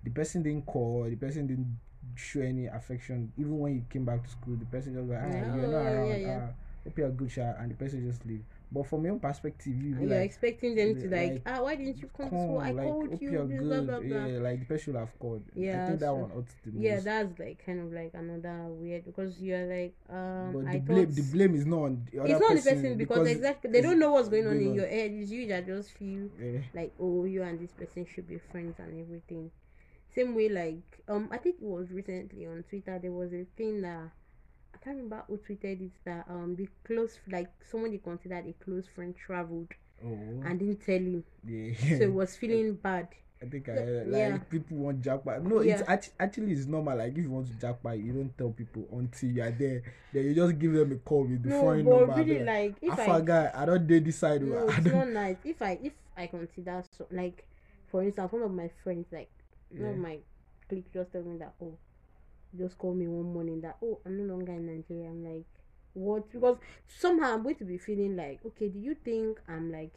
the 0.03 0.11
person 0.11 0.43
didn't 0.43 0.67
call. 0.67 1.07
The 1.09 1.17
person 1.17 1.47
didn't 1.47 1.79
show 2.17 2.41
any 2.41 2.67
affection. 2.67 3.33
Even 3.39 3.59
when 3.59 3.75
you 3.75 3.85
came 3.91 4.05
back 4.05 4.23
to 4.25 4.31
school, 4.31 4.57
the 4.57 4.65
person 4.67 4.95
just 4.95 5.09
like 5.09 5.19
ah 5.23 5.29
yeah, 5.29 5.57
you're 5.57 5.69
not 5.69 5.87
around. 5.87 6.09
Yeah, 6.11 6.17
yeah. 6.17 6.41
Ah, 6.49 6.53
hope 6.85 6.99
you're 6.99 7.09
a 7.09 7.11
good 7.11 7.31
shot, 7.31 7.57
and 7.61 7.71
the 7.71 7.75
person 7.75 8.07
just 8.09 8.25
leave. 8.27 8.43
But 8.73 8.87
from 8.87 9.05
your 9.05 9.19
perspective, 9.19 9.73
you 9.73 9.95
you're 10.01 10.11
like, 10.11 10.27
expecting 10.27 10.75
them 10.75 10.97
to 11.01 11.09
like, 11.09 11.33
like, 11.33 11.43
ah, 11.47 11.63
why 11.63 11.77
didn't 11.77 11.99
you 11.99 12.09
come, 12.17 12.31
come 12.31 12.39
to 12.39 12.45
school? 12.45 12.59
I 12.59 12.73
like, 12.73 12.85
called 12.85 13.21
you. 13.21 13.31
This, 13.49 13.63
blah, 13.63 13.81
blah, 13.83 14.01
blah. 14.01 14.27
Yeah, 14.27 14.39
like 14.41 14.61
the 14.61 14.67
person 14.67 14.95
have 14.97 15.19
called. 15.19 15.43
Yeah, 15.55 15.83
I 15.83 15.87
think 15.87 16.01
that 16.01 16.07
so, 16.09 16.15
one 16.15 16.31
ought 16.33 16.47
to 16.65 16.71
Yeah, 16.81 17.01
that's 17.01 17.39
like 17.39 17.65
kind 17.65 17.81
of 17.81 17.93
like 17.93 18.11
another 18.15 18.67
weird 18.69 19.05
because 19.05 19.41
you're 19.41 19.67
like, 19.67 19.95
um, 20.11 20.53
but 20.53 20.61
the 20.61 20.67
I 20.67 20.79
blame, 20.79 21.05
thought 21.07 21.15
the 21.15 21.23
blame 21.23 21.55
is 21.55 21.67
not 21.67 21.83
on 21.83 22.07
the 22.11 22.19
other 22.21 22.31
It's 22.31 22.41
not 22.41 22.55
person 22.55 22.65
the 22.65 22.75
person 22.75 22.99
because, 22.99 23.19
because 23.19 23.37
exactly 23.37 23.71
they 23.71 23.81
don't 23.81 23.99
know 23.99 24.11
what's 24.13 24.29
going 24.29 24.47
on 24.47 24.57
in 24.57 24.69
on. 24.71 24.75
your 24.75 24.87
head. 24.89 25.11
It's 25.13 25.31
you 25.31 25.47
that 25.49 25.67
just 25.67 25.93
feel 25.93 26.29
Yeah. 26.41 26.61
like, 26.75 26.93
oh, 26.99 27.25
you 27.25 27.43
and 27.43 27.61
this 27.61 27.73
person 27.73 28.07
should 28.13 28.29
be 28.29 28.39
friends 28.51 28.75
and 28.79 29.01
everything. 29.01 29.51
Same 30.15 30.35
way, 30.35 30.49
like, 30.49 30.83
um, 31.09 31.29
I 31.33 31.39
think 31.39 31.57
it 31.61 31.67
was 31.67 31.91
recently 31.91 32.47
on 32.47 32.65
Twitter 32.69 32.99
there 33.01 33.13
was 33.13 33.33
a 33.33 33.45
thing 33.57 33.83
that 33.83 34.11
I 34.75 34.77
can't 34.85 34.97
remember 34.97 35.25
who 35.29 35.39
tweeted 35.39 35.81
it 35.83 35.91
that 36.05 36.27
um 36.29 36.55
the 36.57 36.69
close 36.85 37.19
like 37.31 37.49
someone 37.71 37.91
they 37.91 37.99
considered 37.99 38.47
a 38.47 38.53
close 38.65 38.85
friend 38.95 39.15
traveled 39.17 39.69
Oh, 40.05 40.09
and 40.45 40.59
didn't 40.59 40.85
tell 40.85 40.97
him, 40.97 41.25
yeah. 41.47 41.73
so 41.79 41.99
he 41.99 42.07
was 42.07 42.37
feeling 42.37 42.75
bad. 42.75 43.09
I 43.43 43.47
think 43.47 43.69
I 43.69 43.73
like 44.05 44.07
Yeah. 44.11 44.39
people 44.39 44.77
want 44.79 45.03
jackpot. 45.03 45.43
No, 45.43 45.61
Yeah. 45.63 45.75
it's 45.81 45.89
act- 45.89 46.13
actually 46.21 46.53
it's 46.53 46.67
normal. 46.67 46.99
Like 46.99 47.13
if 47.13 47.19
you 47.19 47.31
want 47.31 47.47
to 47.47 47.55
jackpot, 47.55 47.99
you 47.99 48.13
don't 48.13 48.37
tell 48.37 48.51
people 48.51 48.87
until 48.93 49.31
you 49.31 49.43
are 49.43 49.51
there. 49.51 49.83
Then 50.13 50.25
you 50.27 50.35
just 50.35 50.59
give 50.59 50.73
them 50.73 50.93
a 50.93 50.97
call 50.97 51.25
with 51.25 51.43
the 51.43 51.49
No, 51.51 51.63
but 51.63 51.77
number. 51.85 52.15
really, 52.17 52.35
there. 52.39 52.45
like 52.45 52.75
if 52.83 52.91
Alpha 52.99 53.11
I 53.13 53.21
guy, 53.21 53.51
I 53.55 53.65
don't 53.67 53.87
date 53.87 54.05
this 54.05 54.17
side. 54.19 54.43
no, 54.43 54.69
I 54.69 54.77
it's 54.77 54.87
not 54.87 55.09
nice. 55.09 55.37
If 55.45 55.63
I 55.63 55.79
if 55.83 55.93
I 56.17 56.27
consider 56.27 56.83
so 56.99 57.07
like, 57.11 57.47
for 57.89 58.03
instance, 58.03 58.33
one 58.33 58.43
of 58.43 58.51
my 58.53 58.69
friends 58.83 59.07
like 59.13 59.31
one 59.71 59.91
of 59.91 59.97
my 59.99 60.19
clique 60.69 60.93
just 60.93 61.13
told 61.13 61.27
me 61.27 61.39
that 61.39 61.55
oh, 61.63 61.77
just 62.57 62.79
called 62.79 62.97
me 62.97 63.07
one 63.09 63.33
morning 63.33 63.61
that 63.61 63.77
oh 63.83 63.99
I'm 64.07 64.27
no 64.27 64.35
longer 64.35 64.53
in 64.53 64.67
Nigeria. 64.67 65.09
I'm 65.09 65.25
like 65.25 65.45
what 65.95 66.31
because 66.33 66.59
somehow 66.89 67.35
I'm 67.35 67.43
going 67.43 67.57
to 67.57 67.65
be 67.65 67.79
feeling 67.79 68.17
like 68.17 68.41
okay, 68.47 68.69
do 68.69 68.79
you 68.79 68.95
think 68.95 69.41
I'm 69.49 69.71
like 69.73 69.93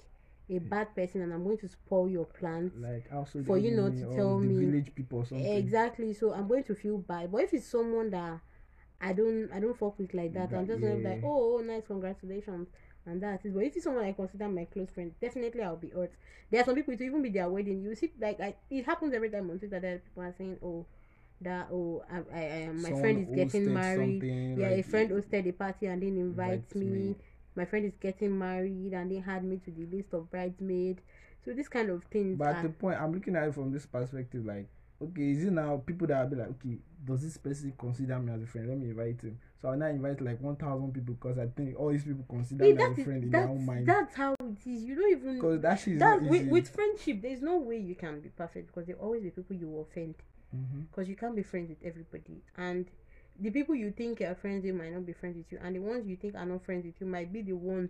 a 0.49 0.57
hmm. 0.59 0.67
bad 0.69 0.95
person 0.95 1.21
and 1.21 1.33
I'm 1.33 1.43
going 1.43 1.57
to 1.59 1.67
spoil 1.67 2.09
your 2.09 2.25
plans? 2.25 2.73
Like 2.77 3.05
also 3.13 3.43
For 3.43 3.57
you 3.57 3.71
not 3.71 3.95
to 3.97 4.15
tell 4.15 4.39
the 4.39 4.45
me- 4.45 4.65
village 4.65 4.93
people 4.95 5.19
or 5.19 5.25
something. 5.25 5.45
Exactly. 5.45 6.13
So 6.13 6.33
I'm 6.33 6.47
going 6.47 6.63
to 6.65 6.75
feel 6.75 6.97
bad. 6.97 7.31
But 7.31 7.43
if 7.43 7.53
it's 7.53 7.67
someone 7.67 8.09
that 8.11 8.39
I 8.99 9.13
don't 9.13 9.49
I 9.53 9.59
don't 9.59 9.77
fuck 9.77 9.97
with 9.99 10.13
like 10.13 10.33
that, 10.33 10.51
I'm 10.53 10.65
That- 10.65 10.67
just 10.67 10.81
gonna 10.81 10.95
be 10.95 11.01
yeah. 11.01 11.09
like, 11.09 11.21
oh, 11.23 11.61
nice, 11.65 11.83
congratulations, 11.85 12.67
and 13.07 13.21
that's 13.21 13.45
it. 13.45 13.53
But 13.53 13.63
if 13.63 13.75
it's 13.75 13.85
someone 13.85 14.05
I 14.05 14.11
consider 14.11 14.47
my 14.49 14.65
close 14.65 14.89
friend, 14.89 15.13
definitely 15.21 15.63
I'll 15.63 15.77
be 15.77 15.89
hurt. 15.89 16.11
There 16.51 16.61
are 16.61 16.65
some 16.65 16.75
people 16.75 16.95
to 16.95 17.03
even 17.03 17.21
be 17.21 17.29
their 17.29 17.49
wedding. 17.49 17.83
You 17.83 17.95
see, 17.95 18.11
like 18.19 18.39
I, 18.39 18.55
it 18.69 18.85
happens 18.85 19.13
every 19.13 19.29
time 19.29 19.49
on 19.49 19.59
Twitter 19.59 19.79
that 19.79 20.03
people 20.03 20.23
are 20.23 20.35
saying, 20.37 20.57
oh, 20.63 20.85
that 21.41 21.67
oh, 21.71 22.03
I, 22.11 22.37
I, 22.37 22.41
I 22.41 22.67
my 22.67 22.89
Someone 22.89 23.01
friend 23.01 23.27
is 23.29 23.35
getting 23.35 23.73
married. 23.73 24.23
Yeah, 24.57 24.69
a 24.69 24.81
friend 24.81 25.09
hosted 25.11 25.47
a 25.47 25.51
party 25.53 25.85
and 25.87 26.03
invites 26.03 26.19
invites 26.19 26.75
me. 26.75 26.85
me. 26.85 27.15
My 27.55 27.65
friend 27.65 27.85
is 27.85 27.93
getting 27.99 28.37
married 28.37 28.93
and 28.93 29.11
they 29.11 29.19
had 29.19 29.43
me 29.43 29.59
to 29.65 29.71
the 29.71 29.85
list 29.95 30.13
of 30.13 30.29
bridesmaids. 30.29 31.01
So 31.43 31.53
this 31.53 31.67
kind 31.67 31.89
of 31.89 32.03
things. 32.05 32.37
But 32.37 32.49
at 32.49 32.63
the 32.63 32.69
point, 32.69 32.99
I'm 33.01 33.13
looking 33.13 33.35
at 33.35 33.47
it 33.47 33.53
from 33.53 33.71
this 33.71 33.85
perspective, 33.85 34.45
like, 34.45 34.67
okay, 35.01 35.31
is 35.31 35.45
it 35.45 35.53
now 35.53 35.81
people 35.85 36.07
that 36.07 36.23
will 36.23 36.35
be 36.35 36.35
like, 36.35 36.49
okay, 36.49 36.77
does 37.05 37.21
this 37.21 37.37
person 37.37 37.73
consider 37.77 38.19
me 38.19 38.33
as 38.33 38.43
a 38.43 38.45
friend? 38.45 38.67
Let 38.67 38.77
me 38.77 38.89
invite 38.89 39.21
him. 39.21 39.39
So 39.61 39.69
I'll 39.69 39.77
now 39.77 39.87
invite 39.87 40.21
like 40.21 40.39
1,000 40.39 40.93
people 40.93 41.15
because 41.15 41.39
I 41.39 41.47
think 41.47 41.79
all 41.79 41.91
these 41.91 42.03
people 42.03 42.25
consider 42.29 42.63
me 42.63 42.71
as 42.73 42.97
a 42.97 43.03
friend 43.03 43.23
in 43.23 43.31
their 43.31 43.47
own 43.47 43.65
mind. 43.65 43.87
that's 43.87 44.15
how 44.15 44.35
it 44.39 44.69
is. 44.69 44.83
You 44.83 44.95
don't 44.95 45.11
even 45.11 45.35
Because 45.35 45.61
that 45.61 45.79
shit 45.79 45.93
is 45.93 45.99
that 45.99 46.21
with, 46.21 46.47
with 46.47 46.69
friendship 46.69 47.21
there's 47.21 47.41
no 47.41 47.57
way 47.57 47.77
you 47.77 47.95
can 47.95 48.19
be 48.19 48.29
perfect 48.29 48.67
because 48.67 48.85
there 48.85 48.97
always 48.97 49.23
be 49.23 49.31
people 49.31 49.55
you 49.55 49.79
offend. 49.79 50.15
Mm-hmm. 50.55 50.81
Because 50.81 51.09
you 51.09 51.15
can't 51.15 51.35
be 51.35 51.43
friends 51.43 51.69
with 51.69 51.79
everybody. 51.83 52.41
And 52.55 52.85
the 53.39 53.49
people 53.49 53.73
you 53.73 53.91
think 53.91 54.21
are 54.21 54.35
friends 54.35 54.63
with 54.63 54.75
might 54.75 54.93
not 54.93 55.05
be 55.05 55.13
friends 55.13 55.37
with 55.37 55.51
you 55.51 55.59
and 55.63 55.75
the 55.75 55.79
ones 55.79 56.07
you 56.07 56.15
think 56.15 56.35
are 56.35 56.45
not 56.45 56.63
friends 56.63 56.85
with 56.85 56.95
you 56.99 57.07
might 57.07 57.33
be 57.33 57.41
the 57.41 57.53
ones 57.53 57.89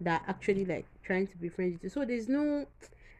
that 0.00 0.22
actually 0.26 0.64
like 0.64 0.86
trying 1.02 1.26
to 1.28 1.36
be 1.36 1.48
friends 1.48 1.74
with 1.74 1.84
you. 1.84 1.90
So 1.90 2.04
there's 2.04 2.28
no 2.28 2.66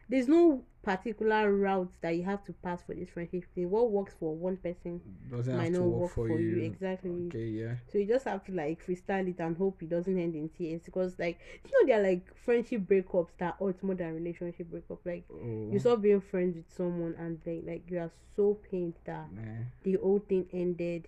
there's 0.09 0.27
no 0.27 0.63
particular 0.81 1.53
route 1.53 1.91
that 2.01 2.11
you 2.15 2.23
have 2.23 2.43
to 2.45 2.53
pass 2.53 2.81
for 2.81 2.95
this 2.95 3.09
friendship 3.09 3.43
thing. 3.53 3.69
What 3.69 3.91
works 3.91 4.15
for 4.19 4.33
one 4.35 4.57
person 4.57 5.01
Doesn't 5.29 5.55
might 5.55 5.71
not 5.71 5.83
work, 5.83 6.01
work 6.01 6.11
for, 6.13 6.29
you. 6.39 6.57
you. 6.57 6.63
Exactly. 6.63 7.27
Okay, 7.27 7.45
yeah. 7.47 7.75
So 7.91 7.97
you 7.97 8.07
just 8.07 8.25
have 8.25 8.43
to 8.45 8.51
like 8.53 8.85
freestyle 8.85 9.27
it 9.29 9.39
and 9.39 9.55
hope 9.57 9.83
it 9.83 9.89
doesn't 9.89 10.17
end 10.17 10.35
in 10.35 10.49
tears 10.49 10.81
because 10.83 11.19
like 11.19 11.39
you 11.65 11.71
know 11.71 11.87
there 11.87 11.99
are 11.99 12.07
like 12.11 12.25
friendship 12.45 12.81
breakups 12.87 13.29
that 13.39 13.55
hurt 13.59 13.81
more 13.83 13.95
than 13.95 14.13
relationship 14.15 14.69
breakup. 14.71 14.99
Like 15.05 15.25
Oh, 15.31 15.69
you 15.71 15.79
stop 15.79 16.01
being 16.01 16.21
friends 16.21 16.55
with 16.55 16.71
someone 16.75 17.15
and 17.19 17.39
they 17.43 17.61
like 17.65 17.83
you 17.89 17.99
are 17.99 18.11
so 18.35 18.57
pained 18.71 18.95
that 19.05 19.31
man. 19.33 19.71
the 19.83 19.93
whole 20.01 20.19
thing 20.27 20.47
ended. 20.53 21.07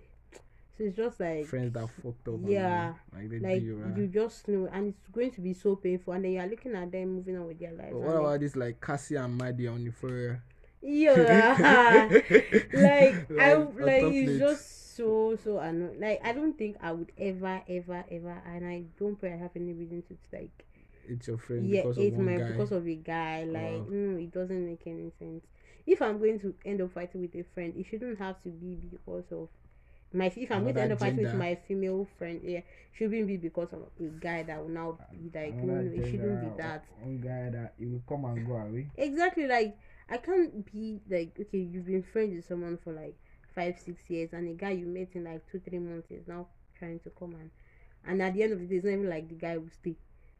So 0.78 0.84
it's 0.84 0.96
just 0.96 1.20
like 1.20 1.46
friends 1.46 1.72
that 1.74 1.88
fucked 2.02 2.28
up. 2.28 2.40
Yeah, 2.46 2.94
like 3.14 3.30
they 3.30 3.38
like 3.38 3.60
do, 3.60 3.76
right? 3.76 3.96
you 3.96 4.06
just 4.06 4.48
know 4.48 4.68
and 4.72 4.88
it's 4.88 5.08
going 5.08 5.30
to 5.32 5.40
be 5.40 5.52
so 5.52 5.76
painful 5.76 6.14
and 6.14 6.24
then 6.24 6.32
you're 6.32 6.46
looking 6.46 6.74
at 6.74 6.90
them 6.90 7.16
moving 7.16 7.36
on 7.36 7.46
with 7.46 7.58
their 7.58 7.72
lives. 7.72 7.92
But 7.92 8.00
what 8.00 8.14
like, 8.14 8.20
about 8.20 8.40
this 8.40 8.56
like 8.56 8.80
Cassie 8.80 9.16
and 9.16 9.36
Maddie 9.36 9.68
on 9.68 9.84
Euphoria? 9.84 10.40
yeah 10.84 12.08
like 12.10 13.30
I 13.38 13.54
on 13.54 13.76
like 13.78 14.02
it's 14.02 14.38
just 14.38 14.96
so 14.96 15.36
so 15.42 15.58
annoying. 15.58 16.00
Like 16.00 16.20
I 16.24 16.32
don't 16.32 16.56
think 16.56 16.76
I 16.80 16.92
would 16.92 17.12
ever 17.18 17.62
ever 17.68 18.04
ever 18.10 18.42
and 18.46 18.66
I 18.66 18.84
don't 18.98 19.18
pray 19.18 19.32
I 19.34 19.36
have 19.36 19.52
any 19.54 19.72
reason 19.74 20.02
to 20.08 20.16
like 20.32 20.64
it's 21.06 21.28
your 21.28 21.38
friend 21.38 21.68
yeah 21.68 21.82
because 21.82 21.98
it's 21.98 22.16
of 22.16 22.22
my 22.22 22.36
guy. 22.38 22.50
because 22.52 22.72
of 22.72 22.86
a 22.86 22.94
guy. 22.94 23.44
Like 23.44 23.62
Wow. 23.62 23.86
mm, 23.90 24.22
it 24.22 24.32
doesn't 24.32 24.66
make 24.66 24.82
any 24.86 25.12
sense. 25.18 25.44
If 25.86 26.00
I'm 26.00 26.18
going 26.18 26.40
to 26.40 26.54
end 26.64 26.80
up 26.80 26.92
fighting 26.92 27.20
with 27.20 27.34
a 27.34 27.42
friend, 27.54 27.74
it 27.76 27.86
shouldn't 27.86 28.18
have 28.18 28.40
to 28.44 28.50
be 28.50 28.76
because 28.76 29.24
of 29.32 29.48
my 30.14 30.32
if 30.36 30.50
I'm 30.50 30.62
going 30.62 30.74
to 30.74 30.80
end 30.82 30.92
up 30.92 30.98
fighting 30.98 31.24
with 31.24 31.34
my 31.34 31.54
female 31.54 32.06
friend, 32.18 32.40
yeah, 32.42 32.60
shouldn't 32.92 33.26
be 33.26 33.36
because 33.36 33.72
of 33.72 33.82
a 34.00 34.04
guy 34.20 34.42
that 34.44 34.60
will 34.60 34.68
now 34.68 34.98
be 35.10 35.30
like 35.34 35.62
no, 35.62 35.80
no, 35.82 35.90
it 35.92 36.04
shouldn't 36.04 36.40
be 36.40 36.50
that. 36.56 36.84
One 37.00 37.20
guy 37.20 37.50
that 37.50 37.74
he 37.78 37.86
will 37.86 38.02
come 38.08 38.24
and 38.24 38.46
go 38.46 38.54
away. 38.54 38.88
Exactly, 38.96 39.46
like 39.46 39.76
I 40.08 40.18
can't 40.18 40.64
be 40.72 41.00
like 41.08 41.36
okay, 41.40 41.58
you've 41.58 41.86
been 41.86 42.02
friends 42.02 42.34
with 42.34 42.46
someone 42.46 42.78
for 42.78 42.92
like 42.92 43.16
five, 43.54 43.78
six 43.78 44.08
years, 44.10 44.32
and 44.32 44.48
a 44.48 44.52
guy 44.54 44.70
you 44.70 44.86
met 44.86 45.08
in 45.14 45.24
like 45.24 45.46
two, 45.50 45.60
three 45.60 45.78
months 45.78 46.10
is 46.10 46.26
now 46.26 46.46
trying 46.78 46.98
to 47.00 47.10
come 47.10 47.34
and 47.34 47.50
and 48.06 48.22
at 48.22 48.34
the 48.34 48.42
end 48.42 48.52
of 48.52 48.60
the 48.60 48.66
day, 48.66 48.76
it's 48.76 48.84
not 48.84 48.92
even 48.92 49.08
like 49.10 49.28
the 49.28 49.34
guy 49.34 49.56
will 49.56 49.70
stay. 49.70 49.96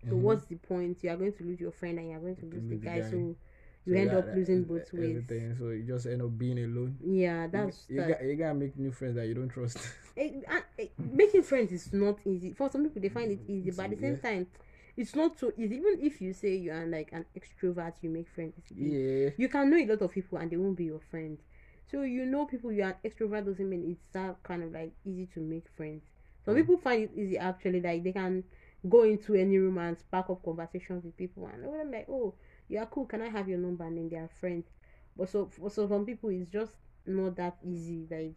So 0.09 0.17
Mhm. 0.17 0.17
what's 0.17 0.47
the 0.47 0.57
point? 0.57 1.02
You 1.02 1.11
are 1.11 1.17
going 1.17 1.33
to 1.35 1.45
lose 1.45 1.61
your 1.61 1.73
friend 1.73 1.99
and 1.99 2.11
you 2.11 2.17
are 2.17 2.21
going 2.21 2.37
to 2.37 2.47
To 2.52 2.57
lose 2.57 2.64
the 2.69 2.76
the 2.76 2.76
guy, 2.76 3.00
guy. 3.00 3.00
so 3.00 3.37
you 3.85 3.95
So 3.95 4.01
end 4.01 4.11
up 4.12 4.27
losing 4.35 4.65
both 4.65 4.93
ways. 4.93 5.17
Everything. 5.17 5.57
So 5.59 5.69
you 5.71 5.83
just 5.83 6.07
end 6.07 6.23
up 6.23 6.37
being 6.39 6.59
alone. 6.59 6.97
Yeah, 7.05 7.47
that's 7.49 7.87
you, 7.89 7.97
that. 8.01 8.09
got 8.09 8.25
you 8.25 8.37
gotta 8.37 8.55
make 8.55 8.79
new 8.79 8.93
friends 8.93 9.17
that 9.17 9.27
you 9.27 9.35
don't 9.35 9.49
trust. 9.49 9.79
It- 10.17 10.45
and, 10.49 10.62
it- 10.79 10.93
making 10.99 11.43
friends 11.43 11.73
is 11.73 11.93
not 11.93 12.19
easy. 12.27 12.53
For 12.53 12.69
some 12.71 12.85
people, 12.85 13.01
they 13.03 13.09
find 13.09 13.31
it 13.33 13.41
easy, 13.49 13.69
It's 13.69 13.77
but 13.77 13.85
at 13.85 13.91
the 13.91 13.97
same 13.97 14.19
yeah. 14.23 14.31
time, 14.31 14.47
it's 14.97 15.15
not 15.17 15.39
so 15.39 15.53
easy. 15.57 15.77
Even 15.77 15.99
if 16.01 16.21
you 16.21 16.33
say 16.35 16.55
you 16.57 16.71
are 16.71 16.87
like 16.87 17.09
an 17.12 17.25
extrovert, 17.37 17.95
you 18.03 18.11
make 18.11 18.29
friends. 18.29 18.55
Yeah. 18.75 19.31
you 19.37 19.49
can 19.49 19.71
know 19.71 19.77
a 19.79 19.87
lot 19.87 20.03
of 20.03 20.12
people 20.12 20.39
and 20.39 20.51
they 20.51 20.57
won't 20.57 20.77
be 20.77 20.85
your 20.85 21.01
friend. 21.11 21.39
So 21.91 22.03
you 22.03 22.25
know 22.27 22.47
people 22.47 22.71
you 22.73 22.83
are 22.85 22.97
an 23.03 23.11
extrovert 23.11 23.45
doesn't 23.47 23.69
mean 23.69 23.85
it's 23.91 24.05
that 24.12 24.43
kind 24.43 24.62
of 24.62 24.73
like 24.73 24.93
easy 25.05 25.27
to 25.35 25.41
make 25.41 25.67
friends. 25.77 26.03
Some 26.45 26.55
Mm. 26.55 26.59
people 26.59 26.77
find 26.79 27.03
it 27.05 27.11
easy 27.17 27.39
actually, 27.39 27.81
like 27.81 28.03
they 28.05 28.12
can 28.12 28.45
go 28.89 29.05
into 29.05 29.35
any 29.35 29.57
room 29.59 29.79
and 29.79 29.97
spark 29.99 30.29
up 30.29 30.43
conversations 30.45 31.05
with 31.05 31.17
people 31.17 31.47
and 31.53 31.62
they're 31.65 31.85
like, 31.85 32.07
Oh, 32.09 32.35
you 32.73 32.79
are 32.79 32.87
cool, 32.87 33.05
can 33.07 33.23
I 33.23 33.29
have 33.29 33.49
your 33.49 33.59
number? 33.59 33.85
And 33.85 33.97
then 33.99 34.09
they 34.09 34.17
are 34.17 34.31
friends. 34.41 34.64
But 35.17 35.29
so 35.29 35.47
for 35.47 35.69
so 35.71 35.87
some 35.88 36.07
people 36.07 36.31
it's 36.31 36.50
just 36.50 36.73
not 37.07 37.37
that 37.37 37.57
easy. 37.62 38.07
Like 38.11 38.33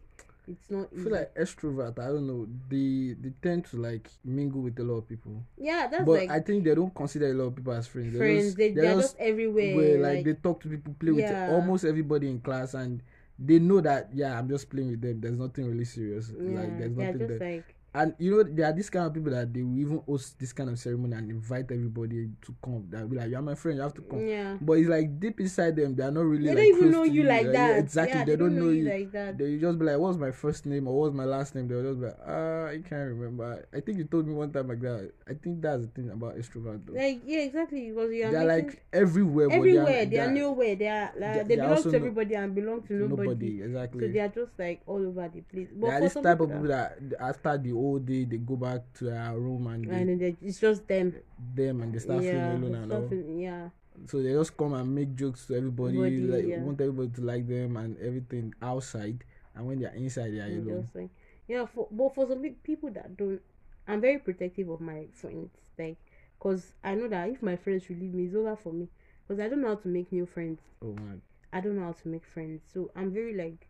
it's 0.48 0.70
not 0.70 0.88
I 0.92 1.02
feel 1.02 1.12
like 1.12 1.34
extrovert. 1.34 1.98
I 1.98 2.06
don't 2.06 2.26
know. 2.26 2.46
They 2.68 3.16
they 3.20 3.32
tend 3.42 3.64
to 3.66 3.78
like 3.78 4.08
mingle 4.24 4.60
with 4.62 4.78
a 4.78 4.84
lot 4.84 4.98
of 4.98 5.08
people, 5.08 5.42
yeah, 5.56 5.88
that's 5.90 6.04
but 6.04 6.20
like 6.20 6.30
I 6.30 6.40
think 6.40 6.64
they 6.64 6.74
don't 6.74 6.94
consider 6.94 7.30
a 7.30 7.34
lot 7.34 7.44
of 7.44 7.56
people 7.56 7.72
as 7.72 7.86
friends. 7.86 8.12
They're 8.12 8.20
friends. 8.20 8.44
just- 8.44 8.56
they 8.58 8.70
they're 8.72 8.84
they're 8.84 8.94
just 8.94 9.16
just 9.16 9.16
everywhere. 9.18 9.74
where 9.76 9.98
like, 10.00 10.14
like, 10.16 10.24
they 10.26 10.34
talk 10.34 10.60
to 10.62 10.68
people, 10.68 10.94
play 11.00 11.12
Yeah. 11.12 11.46
with 11.48 11.54
almost 11.56 11.84
everybody 11.84 12.28
in 12.28 12.40
class, 12.40 12.74
and 12.74 13.02
they 13.38 13.58
know 13.58 13.80
that 13.80 14.10
yeah, 14.14 14.38
I'm 14.38 14.48
just 14.48 14.68
playing 14.70 14.90
with 14.90 15.00
them. 15.00 15.20
There's 15.20 15.36
nothing 15.38 15.66
really 15.66 15.84
serious. 15.84 16.30
yeah, 16.30 16.60
like 16.60 16.78
there's 16.78 16.94
they're 16.94 17.12
nothing 17.12 17.26
just 17.28 17.38
there. 17.40 17.52
like 17.56 17.74
And 17.96 18.14
you 18.18 18.30
know 18.36 18.42
there 18.42 18.66
are 18.66 18.72
these 18.74 18.90
kind 18.90 19.06
of 19.06 19.14
people 19.14 19.30
that 19.32 19.54
they 19.54 19.62
will 19.62 19.78
even 19.78 20.02
host 20.06 20.38
this 20.38 20.52
kind 20.52 20.68
of 20.68 20.78
ceremony 20.78 21.14
and 21.16 21.30
invite 21.30 21.70
everybody 21.72 22.28
to 22.42 22.54
come. 22.62 22.84
That 22.90 23.08
be 23.08 23.16
like, 23.16 23.30
you're 23.30 23.40
my 23.40 23.54
friend, 23.54 23.78
you 23.78 23.82
have 23.82 23.94
to 23.94 24.02
come. 24.02 24.20
yeah. 24.26 24.58
But 24.60 24.74
it's 24.74 24.88
like 24.90 25.18
deep 25.18 25.40
inside 25.40 25.76
them, 25.76 25.94
they 25.96 26.02
are 26.04 26.10
not 26.10 26.24
really. 26.26 26.44
They 26.44 26.54
like, 26.54 26.58
don't 26.58 26.76
even 26.78 26.90
know 26.92 27.02
you 27.04 27.22
like 27.22 27.46
Yeah, 27.46 27.52
that. 27.52 27.78
exactly, 27.78 28.18
Yeah, 28.20 28.24
they, 28.26 28.36
don't 28.36 28.54
know 28.54 28.68
you. 28.68 28.84
like 28.88 29.12
that. 29.12 29.38
They 29.38 29.56
just 29.56 29.78
be 29.78 29.86
like, 29.86 29.98
"What's 29.98 30.18
my 30.18 30.30
first 30.30 30.66
name 30.66 30.86
or 30.88 31.00
what's 31.00 31.14
my 31.14 31.24
last 31.24 31.54
name?" 31.54 31.68
They'll 31.68 31.82
just 31.82 32.00
be 32.00 32.06
like, 32.06 32.18
"Ah, 32.26 32.66
I 32.66 32.78
can't 32.86 33.08
remember." 33.16 33.66
I 33.72 33.80
think 33.80 33.96
you 33.98 34.04
told 34.04 34.26
me 34.28 34.34
one 34.34 34.52
time 34.52 34.68
like 34.68 34.80
that. 34.80 35.12
I 35.26 35.32
think 35.32 35.62
that's 35.62 35.82
the 35.82 35.88
thing 35.88 36.10
about 36.10 36.36
extrovert 36.36 36.84
though. 36.86 36.92
Like 37.00 37.22
yeah, 37.24 37.40
exactly. 37.48 37.88
Because 37.90 38.12
you 38.12 38.26
are 38.26 38.30
they're 38.30 38.44
like 38.44 38.84
everywhere. 38.92 39.48
everywhere. 39.50 40.04
They 40.04 40.16
They 40.16 40.18
are, 40.20 40.28
are 40.28 40.32
nowhere. 40.32 40.76
They 40.76 40.88
are 40.88 41.10
they- 41.14 41.20
like, 41.26 41.34
they 41.48 41.56
they 41.56 41.56
belong 41.56 41.82
to 41.82 41.88
no- 41.90 41.96
everybody 41.96 42.34
and 42.34 42.54
belong 42.54 42.82
to 42.82 42.92
nobody. 42.92 43.28
nobody. 43.28 43.62
exactly. 43.62 44.00
So 44.06 44.12
they 44.12 44.20
are 44.20 44.28
just 44.28 44.52
like 44.58 44.82
all 44.86 45.06
over 45.06 45.28
the 45.32 45.40
place. 45.40 45.68
But 45.74 45.86
They 45.88 45.92
are 45.96 46.00
this 46.00 46.14
type 46.14 46.40
of 46.40 46.48
people 46.48 46.62
people 46.62 46.68
that 46.68 46.98
after 47.20 47.56
the 47.58 47.72
whole 47.86 47.98
day 47.98 48.24
they 48.24 48.36
go 48.38 48.56
back 48.56 48.80
to 48.94 49.04
their 49.04 49.32
room 49.38 49.66
and, 49.68 49.86
and 49.86 50.20
they- 50.20 50.36
it's 50.42 50.60
just 50.60 50.86
them. 50.88 51.14
them 51.54 51.80
and 51.82 51.92
they 51.94 51.98
start 51.98 52.22
yeah, 52.22 52.32
feeling 52.54 52.74
alone 52.74 52.82
and 52.82 52.92
all. 52.92 53.08
feeling- 53.08 53.38
yeah. 53.38 53.68
So 54.06 54.22
they 54.22 54.32
just 54.32 54.56
come 54.56 54.74
and 54.74 54.94
make 54.94 55.14
jokes 55.14 55.46
to 55.46 55.54
everybody, 55.56 55.96
Everybody, 55.96 56.20
like 56.34 56.46
yeah. 56.46 56.60
want 56.62 56.80
everybody 56.80 57.08
to 57.16 57.20
like 57.22 57.48
them 57.48 57.76
and 57.78 57.96
everything 57.98 58.52
outside. 58.60 59.24
And 59.54 59.66
when 59.66 59.80
they're 59.80 59.94
inside, 59.94 60.32
they 60.34 60.40
are 60.40 60.44
and 60.52 60.68
alone. 60.68 60.88
like 60.94 61.10
yeah. 61.48 61.64
For 61.66 61.88
but 61.90 62.14
for 62.14 62.26
some 62.28 62.42
people 62.62 62.90
that 62.90 63.16
don't, 63.16 63.40
I'm 63.88 64.00
very 64.02 64.18
protective 64.18 64.68
of 64.68 64.80
my 64.82 65.06
friends. 65.14 65.48
Like, 65.78 65.96
cause 66.40 66.74
I 66.84 66.94
know 66.94 67.08
that 67.08 67.30
if 67.30 67.42
my 67.42 67.56
friends 67.56 67.84
should 67.84 67.98
leave 68.00 68.12
me, 68.12 68.24
it's 68.26 68.34
over 68.34 68.54
for 68.56 68.72
me. 68.72 68.88
Cause 69.28 69.40
I 69.40 69.48
don't 69.48 69.62
know 69.62 69.68
how 69.68 69.76
to 69.76 69.88
make 69.88 70.12
new 70.12 70.26
friends. 70.26 70.60
Oh 70.82 70.92
man, 70.92 71.22
I 71.54 71.60
don't 71.62 71.76
know 71.76 71.84
how 71.86 71.92
to 72.02 72.08
make 72.08 72.24
friends. 72.26 72.60
So 72.74 72.90
I'm 72.94 73.10
very 73.12 73.34
like 73.34 73.66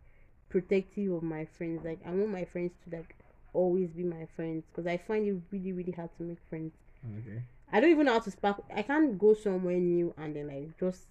protective 0.49 1.13
of 1.13 1.23
my 1.23 1.45
friends. 1.45 1.85
Like 1.85 2.01
I 2.05 2.11
want 2.11 2.31
my 2.31 2.45
friends 2.47 2.73
to 2.85 2.97
like 2.97 3.15
always 3.53 3.91
be 3.91 4.03
my 4.05 4.27
friends 4.37 4.65
because 4.71 4.87
I 4.87 4.97
find 4.99 5.27
it 5.27 5.37
really 5.51 5.73
really 5.73 5.93
hard 5.93 6.11
to 6.17 6.23
make 6.23 6.39
friends. 6.49 6.73
okay. 7.19 7.43
I 7.73 7.81
don't 7.81 7.91
even 7.91 8.07
know 8.07 8.13
how 8.13 8.21
to 8.21 8.31
spark. 8.31 8.63
I 8.75 8.83
can't 8.83 9.19
go 9.19 9.35
somewhere 9.35 9.77
new 9.77 10.15
and 10.17 10.37
then 10.37 10.47
like 10.49 10.79
just 10.79 11.07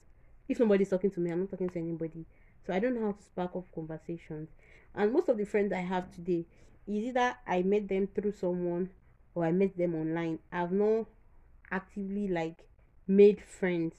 if 0.47 0.59
nobody's 0.59 0.89
talking 0.89 1.11
to 1.11 1.19
me, 1.19 1.31
I'm 1.31 1.41
not 1.41 1.49
talking 1.51 1.69
to 1.69 1.79
anybody. 1.79 2.25
So 2.65 2.73
I 2.73 2.79
don't 2.79 2.95
know 2.95 3.07
how 3.07 3.11
to 3.13 3.23
spark 3.23 3.55
up 3.55 3.65
conversations. 3.73 4.49
And 4.95 5.11
most 5.11 5.27
of 5.29 5.37
the 5.37 5.45
friends 5.45 5.73
I 5.73 5.79
have 5.81 6.13
today 6.15 6.45
is 6.87 7.03
either 7.05 7.35
I 7.47 7.61
met 7.63 7.87
them 7.89 8.07
through 8.13 8.33
someone 8.33 8.89
or 9.33 9.43
I 9.45 9.51
met 9.51 9.77
them 9.77 9.95
online. 9.95 10.39
I've 10.51 10.71
not 10.71 11.07
actively 11.71 12.27
like 12.27 12.67
made 13.07 13.41
friends 13.41 13.93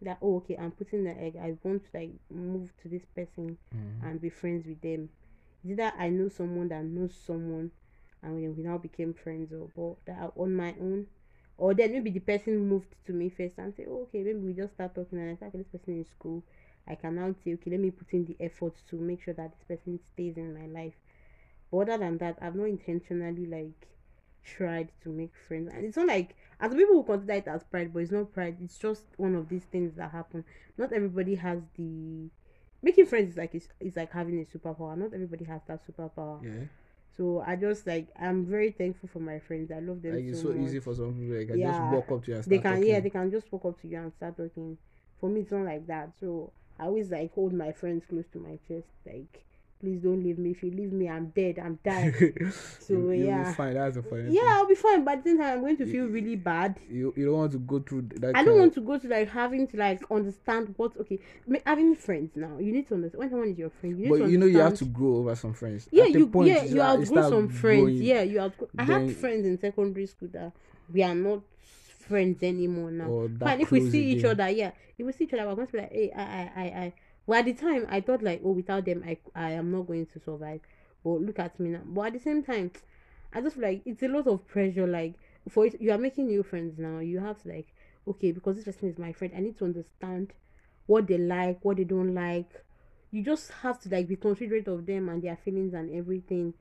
that 0.00 0.18
oh 0.20 0.36
okay 0.38 0.56
I'm 0.58 0.72
putting 0.72 1.04
the 1.04 1.10
egg. 1.18 1.36
I 1.40 1.54
want 1.62 1.84
to 1.84 1.98
like 1.98 2.10
move 2.30 2.72
to 2.82 2.88
this 2.88 3.04
person 3.14 3.58
Mm. 3.74 4.04
and 4.10 4.20
be 4.20 4.28
friends 4.28 4.66
with 4.66 4.80
them. 4.80 5.08
It's 5.62 5.72
either 5.72 5.92
I 5.98 6.08
know 6.08 6.28
someone 6.28 6.68
that 6.68 6.84
knows 6.84 7.14
someone 7.26 7.70
and 8.22 8.36
we, 8.36 8.48
we 8.48 8.62
now 8.62 8.78
became 8.78 9.14
friends 9.14 9.52
or 9.52 9.68
but 9.76 10.04
that 10.06 10.32
on 10.36 10.54
my 10.54 10.74
own. 10.80 11.06
Or 11.58 11.74
then 11.74 11.92
maybe 11.92 12.10
the 12.10 12.20
person 12.20 12.68
moved 12.68 12.94
to 13.06 13.12
me 13.12 13.28
first 13.28 13.58
and 13.58 13.74
say, 13.74 13.86
oh, 13.88 14.02
okay, 14.02 14.22
maybe 14.22 14.38
we 14.38 14.52
just 14.52 14.74
start 14.74 14.94
talking 14.94 15.18
and 15.18 15.30
I 15.30 15.34
start 15.36 15.52
this 15.52 15.68
person 15.68 15.98
in 15.98 16.04
school. 16.04 16.42
I 16.88 16.94
can 16.96 17.14
now 17.14 17.34
say, 17.44 17.54
okay, 17.54 17.70
let 17.70 17.80
me 17.80 17.90
put 17.90 18.12
in 18.12 18.24
the 18.24 18.36
effort 18.40 18.74
to 18.90 18.96
make 18.96 19.22
sure 19.22 19.34
that 19.34 19.52
this 19.52 19.78
person 19.78 20.00
stays 20.12 20.36
in 20.36 20.54
my 20.54 20.66
life. 20.66 20.94
But 21.70 21.88
other 21.88 21.98
than 21.98 22.18
that, 22.18 22.38
I've 22.40 22.56
not 22.56 22.64
intentionally 22.64 23.46
like 23.46 23.88
tried 24.44 24.90
to 25.02 25.10
make 25.10 25.32
friends. 25.46 25.70
And 25.72 25.84
it's 25.84 25.96
not 25.96 26.08
like 26.08 26.34
as 26.60 26.74
people 26.74 26.96
will 26.96 27.04
consider 27.04 27.34
it 27.34 27.48
as 27.48 27.62
pride, 27.64 27.92
but 27.92 28.00
it's 28.00 28.12
not 28.12 28.32
pride. 28.32 28.56
It's 28.60 28.78
just 28.78 29.04
one 29.16 29.34
of 29.34 29.48
these 29.48 29.64
things 29.64 29.94
that 29.96 30.10
happen. 30.10 30.44
Not 30.76 30.92
everybody 30.92 31.34
has 31.36 31.60
the 31.76 32.28
making 32.82 33.06
friends 33.06 33.32
is 33.32 33.36
like 33.36 33.54
it's, 33.54 33.68
it's 33.80 33.96
like 33.96 34.12
having 34.12 34.40
a 34.40 34.44
superpower. 34.58 34.96
Not 34.96 35.14
everybody 35.14 35.44
has 35.44 35.60
that 35.68 35.80
superpower. 35.86 36.42
Yeah, 36.42 36.66
So 37.16 37.42
I 37.46 37.56
just 37.56 37.86
like 37.86 38.08
I'm 38.20 38.44
very 38.46 38.70
thankful 38.72 39.08
for 39.12 39.20
my 39.20 39.38
friends. 39.38 39.70
I 39.70 39.80
love 39.80 40.02
them 40.02 40.14
like 40.16 40.24
it's 40.24 40.40
so, 40.42 40.48
so 40.52 40.54
much. 40.54 40.66
easy 40.68 40.80
for 40.80 40.94
some 40.94 41.14
people. 41.14 41.34
They 41.36 41.46
can 41.46 41.60
just 41.60 41.80
walk 41.92 42.10
up 42.12 42.24
to 42.24 42.30
you 42.30 42.36
and 42.36 42.44
They 42.44 42.58
can 42.58 42.74
talking. 42.76 42.88
yeah, 42.88 43.00
they 43.00 43.10
can 43.10 43.30
just 43.30 43.52
walk 43.52 43.64
up 43.64 43.80
to 43.82 43.88
you 43.88 43.98
and 43.98 44.12
start 44.12 44.36
talking. 44.36 44.78
For 45.20 45.28
me, 45.28 45.40
it's 45.42 45.52
not 45.52 45.64
like 45.64 45.86
that. 45.86 46.10
So 46.18 46.52
I 46.78 46.84
always 46.86 47.10
like 47.10 47.32
hold 47.34 47.52
my 47.52 47.72
friends 47.72 48.04
close 48.08 48.24
to 48.32 48.38
my 48.38 48.58
chest. 48.66 48.88
Like, 49.06 49.44
please 49.82 49.98
don't 50.00 50.22
leave 50.22 50.38
me. 50.38 50.50
If 50.52 50.62
you 50.62 50.70
leave 50.70 50.92
me, 50.92 51.08
I'm 51.08 51.26
dead. 51.30 51.58
I'm 51.58 51.78
dying. 51.84 52.12
So, 52.78 52.94
you, 52.94 53.10
you'll 53.12 53.26
yeah. 53.26 53.48
be 53.48 53.54
fine. 53.54 53.74
That's 53.74 53.96
the 53.96 54.02
funny 54.02 54.32
yeah, 54.34 54.42
I'll 54.56 54.66
be 54.66 54.74
fine. 54.74 55.04
But 55.04 55.14
at 55.18 55.24
the 55.24 55.30
same 55.30 55.38
time, 55.38 55.54
I'm 55.54 55.60
going 55.60 55.76
to 55.78 55.86
feel 55.86 56.06
really 56.06 56.36
bad. 56.36 56.78
You 56.88 57.12
you 57.16 57.26
don't 57.26 57.36
want 57.36 57.52
to 57.52 57.58
go 57.58 57.80
through 57.80 58.02
that. 58.16 58.36
I 58.36 58.44
don't 58.44 58.56
uh, 58.56 58.60
want 58.62 58.74
to 58.74 58.80
go 58.80 58.98
to 58.98 59.08
like 59.08 59.28
having 59.30 59.66
to 59.68 59.76
like 59.76 60.00
understand 60.10 60.74
what 60.76 60.96
okay 61.00 61.18
having 61.66 61.94
friends 61.96 62.30
now. 62.36 62.58
You 62.58 62.72
need 62.72 62.86
to 62.88 62.94
understand 62.94 63.18
when 63.20 63.30
someone 63.30 63.48
is 63.48 63.58
your 63.58 63.70
friend. 63.70 63.98
You 63.98 64.08
But 64.08 64.28
you 64.30 64.38
know 64.38 64.46
you 64.46 64.58
have 64.60 64.74
to 64.78 64.84
grow 64.84 65.16
over 65.16 65.34
some 65.34 65.54
friends. 65.54 65.88
yeah 65.90 66.04
At 66.04 66.10
you 66.12 66.26
point, 66.28 66.48
yeah 66.48 66.62
you 66.62 66.76
start- 66.76 67.00
outgrow 67.00 67.30
some 67.30 67.48
friends 67.48 67.80
growing. 67.82 68.02
yeah 68.02 68.22
you 68.22 68.40
outgrow 68.40 68.68
i 68.78 68.84
Then- 68.84 69.08
had 69.08 69.16
friends 69.16 69.46
in 69.46 69.58
secondary 69.58 70.06
school 70.06 70.28
that 70.32 70.52
we 70.92 71.02
are 71.02 71.14
not 71.14 71.40
friends 72.08 72.42
anymore 72.42 72.90
now 72.90 73.28
fine 73.40 73.60
if 73.60 73.70
we 73.70 73.88
see 73.90 74.04
each 74.12 74.24
other 74.24 74.48
yeah 74.50 74.72
if 74.98 75.06
we 75.06 75.12
see 75.12 75.24
each 75.24 75.32
other 75.34 75.46
we're 75.46 75.54
going 75.54 75.66
to 75.66 75.72
be 75.72 75.78
like 75.78 75.92
hey 75.92 76.12
i 76.14 76.22
i 76.22 76.52
i, 76.56 76.64
I. 76.84 76.92
well 77.26 77.38
at 77.38 77.44
the 77.44 77.52
time 77.52 77.86
i 77.88 78.00
thought 78.00 78.22
like 78.22 78.40
oh 78.44 78.50
without 78.52 78.84
them 78.84 79.02
i 79.06 79.16
i 79.34 79.50
am 79.52 79.70
not 79.70 79.86
going 79.86 80.06
to 80.06 80.18
survive 80.20 80.60
but 81.04 81.20
look 81.20 81.38
at 81.38 81.58
me 81.58 81.70
now 81.70 81.80
but 81.84 82.06
at 82.06 82.12
the 82.14 82.18
same 82.18 82.42
time 82.42 82.70
i 83.32 83.40
just 83.40 83.56
feel 83.56 83.64
like 83.64 83.82
it's 83.84 84.02
a 84.02 84.08
lot 84.08 84.26
of 84.26 84.46
pressure 84.46 84.86
like 84.86 85.14
for 85.48 85.66
you 85.66 85.90
are 85.90 85.98
making 85.98 86.26
new 86.26 86.42
friends 86.42 86.78
now 86.78 86.98
you 86.98 87.18
have 87.18 87.40
to 87.42 87.48
like 87.48 87.68
okay 88.06 88.32
because 88.32 88.56
this 88.56 88.64
person 88.64 88.88
is 88.88 88.98
my 88.98 89.12
friend 89.12 89.32
i 89.36 89.40
need 89.40 89.56
to 89.56 89.64
understand 89.64 90.32
what 90.86 91.06
they 91.06 91.18
like, 91.18 91.58
what 91.64 91.76
they 91.76 91.84
don't 91.84 92.14
like. 92.14 92.64
You 93.10 93.22
just 93.22 93.50
have 93.62 93.80
to 93.80 93.88
like 93.88 94.08
be 94.08 94.16
considerate 94.16 94.68
of 94.68 94.86
them 94.86 95.08
and 95.08 95.22
their 95.22 95.36
feelings 95.36 95.74
and 95.74 95.94
everything. 95.94 96.54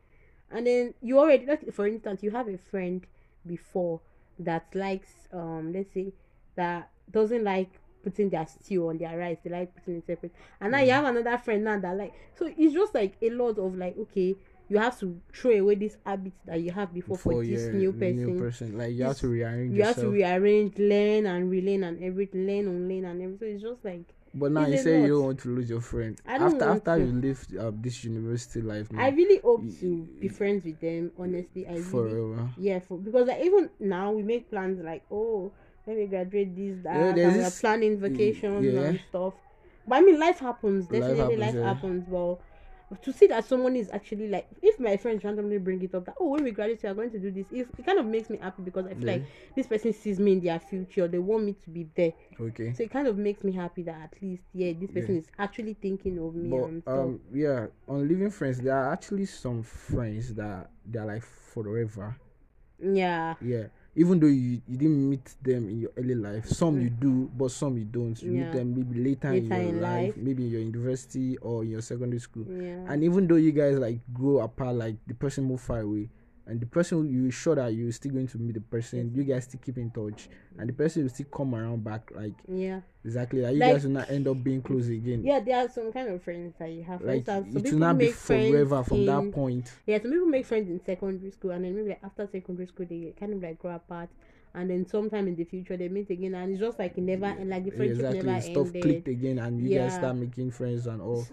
And 0.50 0.68
then 0.68 0.94
you 1.02 1.20
already 1.20 1.46
like 1.46 1.74
for 1.74 1.88
instance, 1.88 2.24
you 2.24 2.32
have 2.32 2.48
a 2.48 2.58
friend 2.58 3.06
before 3.46 4.02
that 4.40 4.66
likes 4.74 5.28
um 5.34 5.72
let's 5.74 5.94
say 5.94 6.14
that 6.56 6.90
doesn't 7.12 7.44
like 7.44 7.72
putting 8.04 8.30
their 8.30 8.48
stew 8.48 8.90
on 8.90 8.98
their 8.98 9.18
rice, 9.18 9.38
they 9.44 9.50
like 9.50 9.74
putting 9.76 9.98
it 9.98 10.06
separate. 10.06 10.34
And 10.60 10.72
now 10.72 10.80
you 10.80 10.92
have 10.92 11.06
another 11.06 11.38
friend 11.38 11.64
now 11.64 11.80
that 11.80 11.98
like 11.98 12.14
so 12.38 12.50
it's 12.58 12.74
just 12.74 12.94
like 12.94 13.16
a 13.22 13.30
lot 13.30 13.58
of 13.58 13.76
like 13.76 13.98
okay, 13.98 14.36
you 14.70 14.78
have 14.78 15.00
to 15.00 15.20
throw 15.34 15.52
away 15.52 15.76
this 15.76 15.98
habit 16.06 16.34
that 16.46 16.62
you 16.62 16.72
have 16.72 16.94
before, 16.94 17.18
for 17.18 17.44
this 17.44 17.74
new 17.74 17.92
person. 17.92 18.40
person. 18.40 18.78
Like 18.78 18.94
you 18.94 19.04
have 19.04 19.18
to 19.18 19.28
rearrange 19.28 19.76
You 19.76 19.84
have 19.84 19.96
to 19.98 20.10
rearrange, 20.10 20.78
learn 20.78 21.26
and 21.26 21.50
relearn 21.50 21.84
and 21.84 22.04
everything, 22.04 22.48
learn 22.48 22.68
and 22.68 22.88
learn 22.88 23.06
and 23.06 23.22
everything. 23.22 23.38
So 23.40 23.46
it's 23.46 23.64
just 23.64 23.86
like 23.86 24.14
but 24.34 24.52
now 24.52 24.66
you 24.66 24.78
say 24.78 25.02
you 25.02 25.08
don't 25.10 25.26
want 25.26 25.40
to 25.42 25.50
lose 25.50 25.70
your 25.70 25.82
friend. 25.82 26.20
After 26.26 26.66
after 26.66 26.98
to. 26.98 27.06
you 27.06 27.12
live 27.12 27.46
uh, 27.60 27.72
this 27.74 28.04
university 28.04 28.62
life 28.62 28.88
I 28.98 29.10
really 29.10 29.40
hope 29.40 29.64
to 29.82 30.08
be 30.20 30.30
friends 30.30 30.64
with 30.64 30.80
them. 30.80 31.12
Honestly, 31.20 31.68
I 31.68 31.78
really 31.78 32.48
yeah, 32.58 32.80
for 32.80 32.98
because 32.98 33.28
like, 33.28 33.44
even 33.44 33.70
now 33.80 34.12
we 34.12 34.24
make 34.24 34.50
plans 34.50 34.80
like 34.84 35.04
oh 35.12 35.52
when 35.86 35.98
we 35.98 36.06
graduate 36.08 36.56
this 36.56 36.78
that 36.84 37.18
Yeah, 37.18 37.28
and 37.28 37.38
we're 37.38 37.52
planning 37.52 38.00
vacations 38.00 38.66
yeah. 38.66 38.82
and 38.90 39.00
stuff. 39.10 39.34
But 39.88 39.96
I 39.96 40.02
mean 40.02 40.20
life 40.20 40.40
happens, 40.40 40.88
definitely 40.88 41.36
life 41.38 41.56
happens, 41.56 41.64
happens, 41.64 42.06
yeah. 42.12 42.36
But 42.90 43.02
to 43.04 43.14
see 43.14 43.28
that 43.28 43.46
someone 43.46 43.76
is 43.78 43.90
actually 43.92 44.28
like 44.28 44.48
if 44.62 44.78
my 44.80 44.98
friends 44.98 45.24
randomly 45.24 45.58
bring 45.60 45.82
it 45.82 45.96
up 45.96 46.06
that 46.06 46.16
oh 46.20 46.30
when 46.30 46.44
we 46.44 46.52
graduate 46.52 46.84
we 46.84 46.90
are 46.90 46.94
going 46.94 47.12
to 47.12 47.20
do 47.20 47.32
this, 47.32 47.48
if 47.50 47.68
it 47.78 47.86
kind 47.86 47.98
of 48.00 48.06
makes 48.06 48.30
me 48.30 48.38
happy 48.38 48.62
because 48.64 48.86
I 48.86 48.94
feel 48.96 49.08
Yeah. 49.08 49.14
like 49.14 49.26
this 49.56 49.68
person 49.68 49.94
sees 49.94 50.20
me 50.20 50.34
in 50.34 50.42
their 50.42 50.60
future, 50.60 51.08
they 51.08 51.20
want 51.20 51.46
me 51.46 51.54
to 51.54 51.70
be 51.70 51.88
there. 51.96 52.14
Okay. 52.40 52.74
So 52.74 52.84
it 52.84 52.92
kind 52.92 53.08
of 53.08 53.18
makes 53.18 53.44
me 53.44 53.54
happy 53.54 53.84
that 53.84 53.96
at 54.14 54.22
least 54.22 54.44
yeah, 54.54 54.74
this 54.80 54.92
person 54.92 55.18
is 55.18 55.28
actually 55.40 55.76
thinking 55.76 56.20
of 56.20 56.36
me 56.36 56.50
But 56.50 56.92
um 56.92 57.20
yeah, 57.34 57.68
on 57.88 58.08
living 58.08 58.30
friends, 58.30 58.60
there 58.60 58.76
are 58.76 58.92
actually 58.92 59.26
some 59.26 59.64
friends 59.64 60.34
that 60.36 60.70
they're 60.86 61.06
like 61.06 61.24
forever. 61.24 62.18
yeah. 62.80 63.36
Yeah. 63.42 63.68
Even 63.94 64.20
though 64.22 64.28
you, 64.28 64.62
you 64.68 64.78
didn't 64.78 65.10
meet 65.10 65.36
them 65.42 65.68
in 65.68 65.82
your 65.82 65.92
early 65.98 66.16
life, 66.16 66.48
some 66.48 66.80
you 66.80 66.90
do, 66.90 67.30
but 67.38 67.52
some 67.52 67.78
you 67.78 67.84
don't. 67.84 68.22
You 68.24 68.32
Mm. 68.32 68.36
Yeah. 68.38 68.44
meet 68.46 68.54
them 68.54 68.76
maybe 68.76 69.04
later, 69.04 69.34
in 69.34 69.46
your 69.50 69.60
in 69.60 69.82
life, 69.82 70.16
life. 70.16 70.18
maybe 70.18 70.46
in 70.46 70.50
your 70.52 70.62
university 70.62 71.38
or 71.40 71.64
in 71.64 71.72
your 71.72 71.82
secondary 71.82 72.20
school. 72.20 72.46
Yeah. 72.50 72.86
And 72.88 73.04
even 73.04 73.28
though 73.28 73.36
you 73.36 73.52
guys 73.52 73.78
like 73.78 74.00
grow 74.14 74.40
apart, 74.40 74.76
like 74.76 74.96
the 75.08 75.14
person 75.14 75.44
move 75.44 75.60
far 75.60 75.82
away, 75.82 76.10
and 76.52 76.60
the 76.60 76.66
person 76.66 77.10
you 77.10 77.32
sure 77.32 77.56
that 77.56 77.74
you're 77.74 77.94
still 77.94 78.12
going 78.12 78.28
to 78.28 78.38
meet 78.38 78.56
the 78.56 78.60
person, 78.62 79.10
you 79.16 79.24
guys 79.24 79.46
still 79.46 79.62
keep 79.64 79.78
in 79.78 79.90
touch, 79.90 80.28
and 80.60 80.68
the 80.68 80.74
person 80.74 81.04
will 81.04 81.10
still 81.10 81.28
come 81.28 81.56
around 81.56 81.82
back, 81.82 82.12
like 82.14 82.34
yeah. 82.46 82.82
exactly 83.06 83.40
like 83.42 83.54
you 83.54 83.60
Like- 83.60 83.72
guys 83.74 83.84
will 83.86 83.92
not 83.92 84.10
end 84.10 84.28
up 84.28 84.44
being 84.44 84.62
close 84.62 84.90
again. 84.90 85.24
Yeah, 85.24 85.40
there 85.40 85.64
are 85.64 85.70
some 85.70 85.94
kind 85.94 86.10
of 86.10 86.22
friends 86.22 86.54
that 86.60 86.70
you 86.70 86.84
have. 86.84 87.02
Like 87.02 87.26
some 87.26 87.56
it 87.56 87.72
will 87.72 87.80
not 87.80 87.98
be 87.98 88.12
forever 88.12 88.84
from 88.84 88.98
in, 88.98 89.06
that 89.06 89.32
point. 89.34 89.72
Yeah, 89.88 90.02
some 90.02 90.12
people 90.12 90.28
make 90.28 90.46
friends 90.46 90.70
in 90.70 90.84
secondary 90.86 91.32
school, 91.32 91.52
and 91.52 91.64
then 91.64 91.74
maybe 91.74 91.90
like 91.90 92.04
after 92.04 92.28
secondary 92.28 92.68
school 92.68 92.86
they 92.90 93.14
kind 93.18 93.34
of 93.34 93.42
like 93.42 93.58
grow 93.58 93.76
apart, 93.76 94.10
and 94.54 94.70
then 94.70 94.86
sometime 94.86 95.30
in 95.30 95.38
the 95.38 95.46
future 95.46 95.78
they 95.78 95.88
meet 95.88 96.10
again, 96.10 96.36
and 96.36 96.52
it's 96.52 96.60
just 96.60 96.78
like 96.80 96.98
it 96.98 97.02
never 97.02 97.28
and 97.28 97.50
like 97.50 97.64
the 97.64 97.72
friendship 97.72 97.96
exactly, 97.98 98.24
never 98.24 98.42
stuff 98.42 98.68
ended. 98.68 98.82
clicked 98.84 99.08
again, 99.08 99.40
and 99.40 99.62
you 99.62 99.80
guys 99.80 99.94
start 99.94 100.18
making 100.18 100.52
friends 100.52 100.86
and 100.86 101.02
all. 101.02 101.26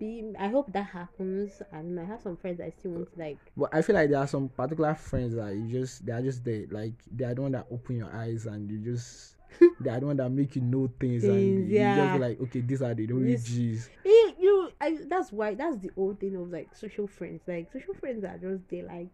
I, 0.00 0.22
I 0.38 0.48
hope 0.48 0.72
that 0.72 0.86
happens, 0.86 1.60
and 1.72 1.98
I 1.98 2.04
have 2.04 2.20
some 2.22 2.36
friends 2.36 2.60
I 2.60 2.70
still 2.70 2.92
want 2.92 3.12
to 3.12 3.18
like. 3.18 3.38
But 3.56 3.70
I 3.74 3.82
feel 3.82 3.96
like 3.96 4.10
there 4.10 4.18
are 4.18 4.26
some 4.26 4.48
particular 4.48 4.94
friends 4.94 5.34
that 5.34 5.54
you 5.54 5.80
just 5.80 6.06
they 6.06 6.12
are 6.12 6.22
just 6.22 6.44
there, 6.44 6.64
like 6.70 6.92
they 7.10 7.24
are 7.24 7.34
the 7.34 7.42
one 7.42 7.52
that 7.52 7.66
open 7.70 7.96
your 7.98 8.14
eyes 8.14 8.46
and 8.46 8.70
you 8.70 8.78
just 8.78 9.34
they 9.80 9.90
are 9.90 9.98
the 10.00 10.06
one 10.06 10.16
that 10.16 10.30
make 10.30 10.54
you 10.56 10.62
know 10.62 10.88
things, 11.00 11.24
and 11.24 11.32
Things, 11.32 11.70
you 11.70 11.78
just 11.78 12.12
be 12.14 12.18
like, 12.18 12.40
okay, 12.42 12.60
these 12.60 12.82
are 12.82 12.94
the 12.94 13.06
This- 13.06 13.44
G's. 13.44 13.90
Eh, 14.04 14.32
you, 14.38 14.70
I, 14.80 14.98
that's 15.06 15.32
why 15.32 15.54
that's 15.54 15.78
the 15.78 15.90
old 15.96 16.20
thing 16.20 16.36
of 16.36 16.50
like 16.50 16.74
social 16.76 17.06
friends. 17.06 17.40
Like 17.46 17.72
social 17.72 17.94
friends 17.94 18.24
are 18.24 18.38
just 18.38 18.68
there 18.68 18.84
like 18.84 19.10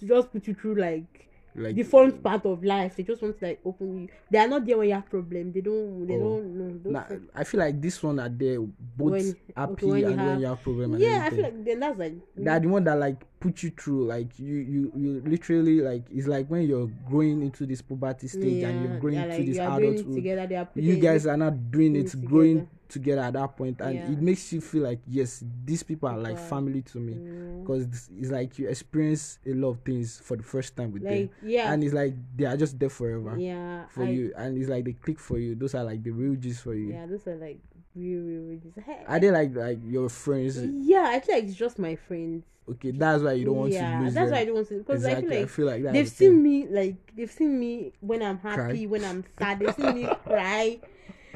to 0.00 0.06
just 0.06 0.32
put 0.32 0.46
you 0.46 0.54
through 0.54 0.76
like 0.76 1.28
Like 1.58 1.74
the 1.74 1.82
fun 1.82 2.12
part 2.12 2.46
of 2.46 2.62
life. 2.64 2.96
They 2.96 3.02
just 3.02 3.20
want 3.22 3.38
to 3.38 3.44
like 3.46 3.60
open 3.64 4.02
you. 4.02 4.08
They 4.30 4.38
are 4.38 4.48
not 4.48 4.64
there 4.64 4.78
when 4.78 4.88
you 4.88 4.94
have 4.94 5.08
problem. 5.10 5.52
They 5.52 5.60
don't. 5.60 6.06
They 6.06 6.14
Oh. 6.14 6.20
don't 6.40 6.58
know. 6.58 6.78
Those 6.82 6.92
Nah, 6.92 7.04
I 7.34 7.44
feel 7.44 7.60
like 7.60 7.80
this 7.80 8.02
one 8.02 8.18
are 8.20 8.28
there 8.28 8.60
both 8.60 9.10
When- 9.12 9.36
happy 9.56 9.72
okay, 9.72 9.86
when 9.86 10.04
and 10.04 10.16
when 10.16 10.18
have- 10.28 10.40
you 10.40 10.46
have 10.46 10.62
problem. 10.62 10.92
And 10.94 11.02
yeah, 11.02 11.08
I 11.22 11.26
everything. 11.26 11.36
feel 11.36 11.44
like 11.56 11.64
then 11.64 11.80
that's 11.80 11.98
like 11.98 12.14
they 12.36 12.50
are 12.50 12.60
the 12.60 12.68
one 12.68 12.84
that 12.84 12.98
like 12.98 13.24
put 13.40 13.62
you 13.62 13.70
through 13.70 14.04
like 14.06 14.38
you 14.38 14.56
you 14.56 14.92
you 14.96 15.22
literally 15.24 15.80
like 15.80 16.02
it's 16.10 16.26
like 16.26 16.48
when 16.48 16.66
you're 16.66 16.90
growing 17.08 17.40
into 17.42 17.66
this 17.66 17.80
puberty 17.82 18.26
stage 18.26 18.64
and 18.64 18.84
you're 18.84 18.98
growing 18.98 19.14
yeah, 19.16 19.24
to 19.26 19.28
like, 19.30 19.46
this 19.46 19.56
doing 19.56 19.68
it 19.70 19.78
adulthood 20.00 20.14
together. 20.14 20.68
You 20.74 20.96
guys 20.96 21.26
are 21.26 21.36
not 21.36 21.70
doing 21.70 21.94
it 21.96 22.10
things 22.10 22.14
growing 22.16 22.68
together. 22.88 23.20
at 23.22 23.32
that 23.34 23.56
point 23.56 23.80
and 23.80 23.94
Yeah. 23.94 24.10
it 24.12 24.20
makes 24.20 24.52
you 24.52 24.60
feel 24.60 24.82
like 24.82 25.00
yes 25.06 25.44
these 25.64 25.82
people 25.82 26.08
are 26.08 26.18
like 26.18 26.34
are- 26.36 26.48
family 26.48 26.82
to 26.82 26.98
me 26.98 27.14
Mm, 27.14 27.60
because 27.62 27.86
it's 28.18 28.30
like 28.30 28.58
you 28.58 28.68
experience 28.68 29.38
a 29.46 29.52
lot 29.52 29.70
of 29.70 29.80
things 29.80 30.18
for 30.18 30.36
the 30.36 30.42
first 30.42 30.76
time 30.76 30.92
with 30.92 31.02
like 31.02 31.28
them 31.28 31.30
yeah, 31.50 31.72
and 31.72 31.84
it's 31.84 31.94
like 31.94 32.14
they 32.36 32.44
are 32.46 32.56
just 32.56 32.78
there 32.78 32.88
forever 32.88 33.36
yeah, 33.38 33.86
for 33.88 34.04
I, 34.04 34.10
you 34.10 34.32
and 34.36 34.56
it's 34.58 34.68
like 34.70 34.84
they 34.84 34.92
click 34.92 35.18
for 35.18 35.38
you 35.38 35.54
those 35.54 35.74
are 35.74 35.84
like 35.84 36.02
the 36.02 36.10
real 36.10 36.34
G's 36.34 36.60
for 36.60 36.74
you 36.74 36.92
yeah. 36.92 37.06
Those 37.06 37.26
are 37.26 37.36
like 37.36 37.58
real, 37.96 38.20
real, 38.22 38.42
real. 38.42 38.58
just- 38.60 38.78
Hey, 38.86 39.02
are 39.06 39.18
they 39.20 39.30
like 39.30 39.54
like 39.54 39.78
your 39.84 40.08
friends 40.08 40.56
yeah, 40.62 41.06
I 41.12 41.20
feel 41.20 41.34
like 41.34 41.44
it's 41.44 41.54
just 41.54 41.78
my 41.78 41.96
friends. 41.96 42.44
okay 42.70 42.90
that's 42.92 43.22
why 43.22 43.32
you 43.32 43.44
don't 43.46 43.56
want 43.56 43.72
yeah, 43.72 43.98
to 43.98 44.04
lose 44.04 44.14
that's 44.14 44.30
them 44.30 44.34
why 44.36 44.40
I 44.40 44.44
don't 44.44 44.54
want 44.54 44.68
to 44.68 44.78
because 44.78 45.04
exactly 45.04 45.38
I 45.38 45.46
feel 45.46 45.66
like 45.66 45.82
that's 45.82 45.92
they've 45.94 46.04
the 46.10 46.10
seen 46.16 46.32
thing. 46.32 46.42
me 46.42 46.66
like 46.68 46.96
they've 47.16 47.30
seen 47.30 47.58
me 47.58 47.92
when 48.00 48.22
I'm 48.22 48.38
happy, 48.38 48.56
Cry. 48.56 48.84
when 48.86 49.04
I'm 49.04 49.24
sad. 49.38 49.58
They've 49.58 49.74
seen 49.74 49.94
me 49.94 50.06
cry. 50.24 50.78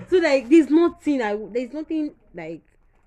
So 0.08 0.18
like, 0.18 0.48
there's 0.48 0.70
nothing 0.70 1.22
I 1.22 1.36
there's 1.36 1.72
nothing 1.72 2.14
like 2.34 2.62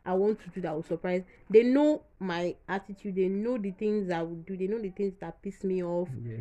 I 0.05 0.13
want 0.13 0.39
to 0.43 0.49
do 0.49 0.61
that 0.61 0.75
will 0.75 0.83
surprise. 0.83 1.23
They 1.49 1.63
know 1.63 2.03
my 2.19 2.55
attitude. 2.67 3.15
They 3.15 3.27
know 3.27 3.57
the 3.57 3.71
things 3.71 4.11
I 4.11 4.21
would 4.21 4.45
do. 4.45 4.55
They 4.55 4.67
know 4.67 4.79
the 4.79 4.89
things 4.89 5.13
that 5.19 5.41
piss 5.41 5.63
me 5.63 5.83
off. 5.83 6.09
yeah 6.23 6.37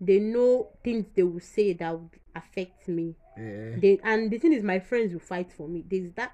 They 0.00 0.18
know 0.18 0.68
things 0.84 1.06
they 1.14 1.22
will 1.22 1.40
say 1.40 1.72
that 1.74 1.98
would 1.98 2.10
affect 2.34 2.88
me. 2.88 3.14
yeah 3.36 3.76
They 3.78 3.98
and 4.04 4.30
the 4.30 4.38
thing 4.38 4.52
is, 4.52 4.62
my 4.62 4.78
friends 4.80 5.12
will 5.12 5.20
fight 5.20 5.50
for 5.52 5.68
me. 5.68 5.84
There's 5.88 6.12
that. 6.12 6.32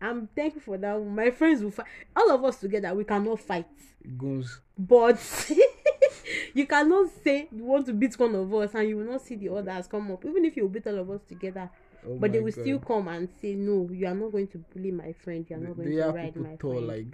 I'm 0.00 0.26
thankful 0.28 0.60
for 0.62 0.78
that. 0.78 1.00
My 1.02 1.30
friends 1.30 1.62
will 1.62 1.70
fight. 1.70 1.86
All 2.16 2.30
of 2.30 2.44
us 2.44 2.56
together, 2.60 2.94
we 2.94 3.04
cannot 3.04 3.40
fight 3.40 3.66
goons 4.18 4.60
but 4.76 5.18
you 6.54 6.66
cannot 6.66 7.08
say 7.22 7.48
you 7.52 7.64
want 7.64 7.86
to 7.86 7.92
beat 7.92 8.18
one 8.18 8.34
of 8.34 8.52
us 8.54 8.74
and 8.74 8.88
you 8.88 8.96
will 8.98 9.04
not 9.12 9.20
see 9.22 9.34
the 9.36 9.48
others 9.48 9.86
come 9.86 10.10
up 10.12 10.24
even 10.24 10.44
if 10.44 10.56
you 10.56 10.68
beat 10.68 10.86
all 10.86 10.98
of 10.98 11.10
us 11.10 11.20
together 11.28 11.70
Oh 12.06 12.16
but 12.18 12.32
they 12.32 12.40
will 12.40 12.52
still 12.52 12.78
God. 12.78 12.86
come 12.88 13.08
and 13.08 13.28
say 13.40 13.54
no 13.54 13.88
you 13.92 14.06
are 14.06 14.14
not 14.14 14.30
going 14.32 14.46
to 14.48 14.58
bully 14.74 14.90
my 14.90 15.12
friend 15.12 15.46
you 15.48 15.56
are 15.56 15.60
not 15.60 15.76
Do 15.76 15.82
going 15.82 15.92
you 15.94 16.02
to 16.02 16.08
ride 16.10 16.36
my 16.36 16.56
tall 16.56 16.72
friend 16.74 16.86
like 16.88 17.06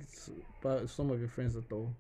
pa- 0.63 0.87
some 0.87 1.11
of 1.11 1.21
your 1.21 1.29
friends 1.29 1.57
at 1.57 1.71
all? 1.73 1.95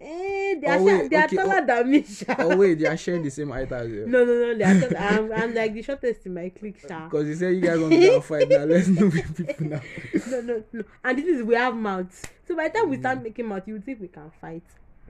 eh, 0.00 0.54
they 0.60 0.66
Oh, 0.66 0.70
are, 0.72 0.82
wait, 0.82 1.10
they 1.10 1.16
are 1.16 1.28
taller 1.28 1.60
oh- 1.62 1.66
than 1.66 1.90
me 1.90 2.02
sha. 2.02 2.34
oh 2.38 2.56
wait, 2.56 2.78
they 2.78 2.86
are 2.86 2.96
sharing 2.96 3.22
the 3.22 3.30
same 3.30 3.50
height 3.50 3.70
as 3.72 3.88
you. 3.90 4.06
no 4.06 4.24
no 4.24 4.32
no 4.32 4.58
they 4.58 4.64
are 4.64 4.80
short, 4.80 4.94
I'm, 4.98 5.32
I'm 5.32 5.54
like 5.54 5.72
the 5.74 5.82
shortest 5.82 6.26
in 6.26 6.34
my 6.34 6.48
clique 6.50 6.80
sha. 6.86 7.04
Because 7.08 7.28
you 7.28 7.34
say 7.34 7.52
you 7.52 7.60
guys 7.60 7.78
want 7.78 7.92
to 7.92 8.20
fight 8.20 8.48
now. 8.48 8.64
Let's 8.64 8.88
with 8.88 9.36
people 9.36 9.66
now. 9.68 9.80
no 10.30 10.40
no 10.40 10.64
no 10.72 10.84
and 11.04 11.18
this 11.18 11.26
is 11.26 11.42
we 11.42 11.54
have 11.54 11.74
mouths 11.76 12.22
so 12.46 12.56
by 12.56 12.68
the 12.68 12.78
time 12.78 12.90
we 12.90 12.98
start 12.98 13.22
making 13.22 13.46
mouth 13.46 13.66
you 13.66 13.80
think 13.80 14.00
we 14.00 14.08
can 14.08 14.30
fight 14.40 14.62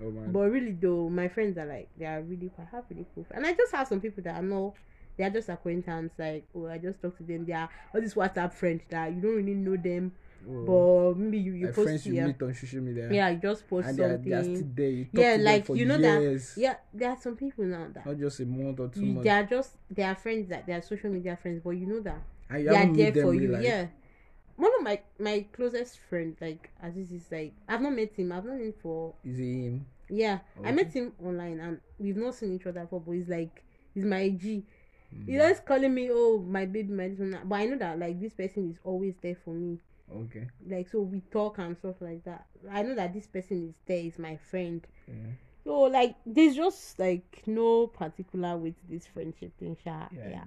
Oh 0.02 0.10
man. 0.10 0.32
But 0.32 0.50
really 0.50 0.72
though, 0.72 1.08
my 1.08 1.28
friends 1.28 1.56
are 1.56 1.66
like 1.66 1.88
they 1.96 2.04
are 2.06 2.20
really 2.20 2.48
quite 2.48 2.66
have 2.72 2.82
really 2.90 3.06
cool. 3.14 3.24
And 3.30 3.46
I 3.46 3.52
just 3.52 3.70
have 3.72 3.86
some 3.86 4.00
people 4.00 4.24
that 4.24 4.34
I 4.34 4.40
know 4.40 4.74
they 5.16 5.24
are 5.24 5.30
just 5.30 5.48
acquaintance, 5.48 6.12
like 6.18 6.46
oh 6.54 6.66
I 6.66 6.78
just 6.78 7.00
talk 7.02 7.16
to 7.18 7.22
them. 7.22 7.44
They 7.46 7.52
are 7.52 7.68
all 7.94 8.00
these 8.00 8.14
WhatsApp 8.14 8.52
friends 8.52 8.82
that 8.90 9.12
you 9.14 9.20
don't 9.20 9.36
really 9.36 9.54
know 9.54 9.76
them, 9.76 10.12
Oh. 10.46 11.14
but 11.14 11.20
maybe 11.20 11.38
you, 11.38 11.52
you 11.54 11.66
like 11.66 11.74
post 11.74 11.86
friends 11.86 12.06
you 12.06 12.20
meet 12.22 12.42
on 12.42 12.52
social 12.54 12.80
media. 12.82 13.08
yeah, 13.10 13.30
you 13.30 13.38
just 13.38 13.66
post 13.66 13.88
And 13.88 13.96
they 13.98 14.02
are, 14.04 14.12
something. 14.12 14.30
they 14.30 14.36
are 14.36 14.44
still 14.44 14.68
there. 14.74 14.90
You 14.90 15.06
yeah, 15.12 15.36
like 15.40 15.68
you 15.70 15.84
know 15.86 15.96
years. 15.96 16.54
that 16.54 16.60
yeah, 16.60 16.74
there 16.92 17.10
are 17.10 17.16
some 17.20 17.36
people 17.36 17.64
now 17.64 17.86
that 17.94 18.04
Not 18.04 18.18
just 18.18 18.40
a 18.40 18.44
month 18.44 18.78
or 18.80 18.88
two 18.88 19.00
you, 19.00 19.06
months. 19.14 19.24
they 19.24 19.30
are 19.30 19.44
just 19.44 19.70
they 19.90 20.02
are 20.02 20.14
friends 20.14 20.48
that 20.50 20.66
they 20.66 20.74
are 20.74 20.82
social 20.82 21.10
media 21.10 21.36
friends, 21.40 21.62
but 21.64 21.70
you 21.70 21.86
know 21.86 22.00
that 22.00 22.18
and 22.50 22.60
you 22.62 22.68
they 22.96 23.08
are 23.08 23.10
there 23.10 23.22
for 23.24 23.34
you. 23.34 23.48
life. 23.48 23.62
Yeah. 23.64 23.86
One 24.56 24.70
of 24.78 24.82
my 24.84 25.00
my 25.18 25.46
closest 25.50 25.98
friends, 26.10 26.36
like 26.40 26.70
Aziz, 26.82 27.10
is 27.10 27.24
like 27.32 27.54
I've 27.66 27.80
not 27.80 27.94
met 27.94 28.12
him. 28.14 28.30
I've 28.30 28.44
known 28.44 28.60
him 28.60 28.74
for 28.82 29.14
Is 29.24 29.38
it 29.38 29.42
him? 29.42 29.86
Yeah, 30.10 30.40
I 30.62 30.72
met 30.72 30.92
him 30.92 31.12
online 31.24 31.58
and 31.58 31.80
we've 31.98 32.16
not 32.18 32.34
seen 32.34 32.52
each 32.54 32.66
other 32.66 32.82
before, 32.82 33.00
but 33.00 33.12
he's 33.12 33.28
like, 33.28 33.64
he's 33.94 34.04
my 34.04 34.28
G. 34.28 34.62
He's 35.26 35.40
always 35.40 35.60
calling 35.60 35.94
me, 35.94 36.08
oh, 36.10 36.38
my 36.46 36.66
baby, 36.66 36.92
my 36.92 37.08
this 37.08 37.20
and 37.20 37.34
that. 37.34 37.48
But 37.48 37.56
I 37.56 37.66
know 37.66 37.78
that, 37.78 37.98
like, 37.98 38.20
this 38.20 38.32
person 38.32 38.70
is 38.70 38.78
always 38.84 39.14
there 39.22 39.36
for 39.44 39.54
me. 39.54 39.78
Okay. 40.12 40.48
Like, 40.68 40.88
so 40.90 41.00
we 41.00 41.20
talk 41.30 41.58
and 41.58 41.76
stuff 41.76 41.96
like 42.00 42.24
that. 42.24 42.46
I 42.70 42.82
know 42.82 42.94
that 42.94 43.14
this 43.14 43.26
person 43.26 43.68
is 43.68 43.74
there, 43.86 43.98
is 43.98 44.18
my 44.18 44.36
friend. 44.50 44.86
Yeah. 45.08 45.14
So, 45.64 45.80
like, 45.82 46.16
there's 46.26 46.56
just, 46.56 46.98
like, 46.98 47.42
no 47.46 47.86
particular 47.86 48.56
way 48.56 48.70
to 48.70 48.86
this 48.88 49.06
friendship 49.06 49.52
thing, 49.58 49.76
Sha. 49.82 50.08
Yeah. 50.12 50.44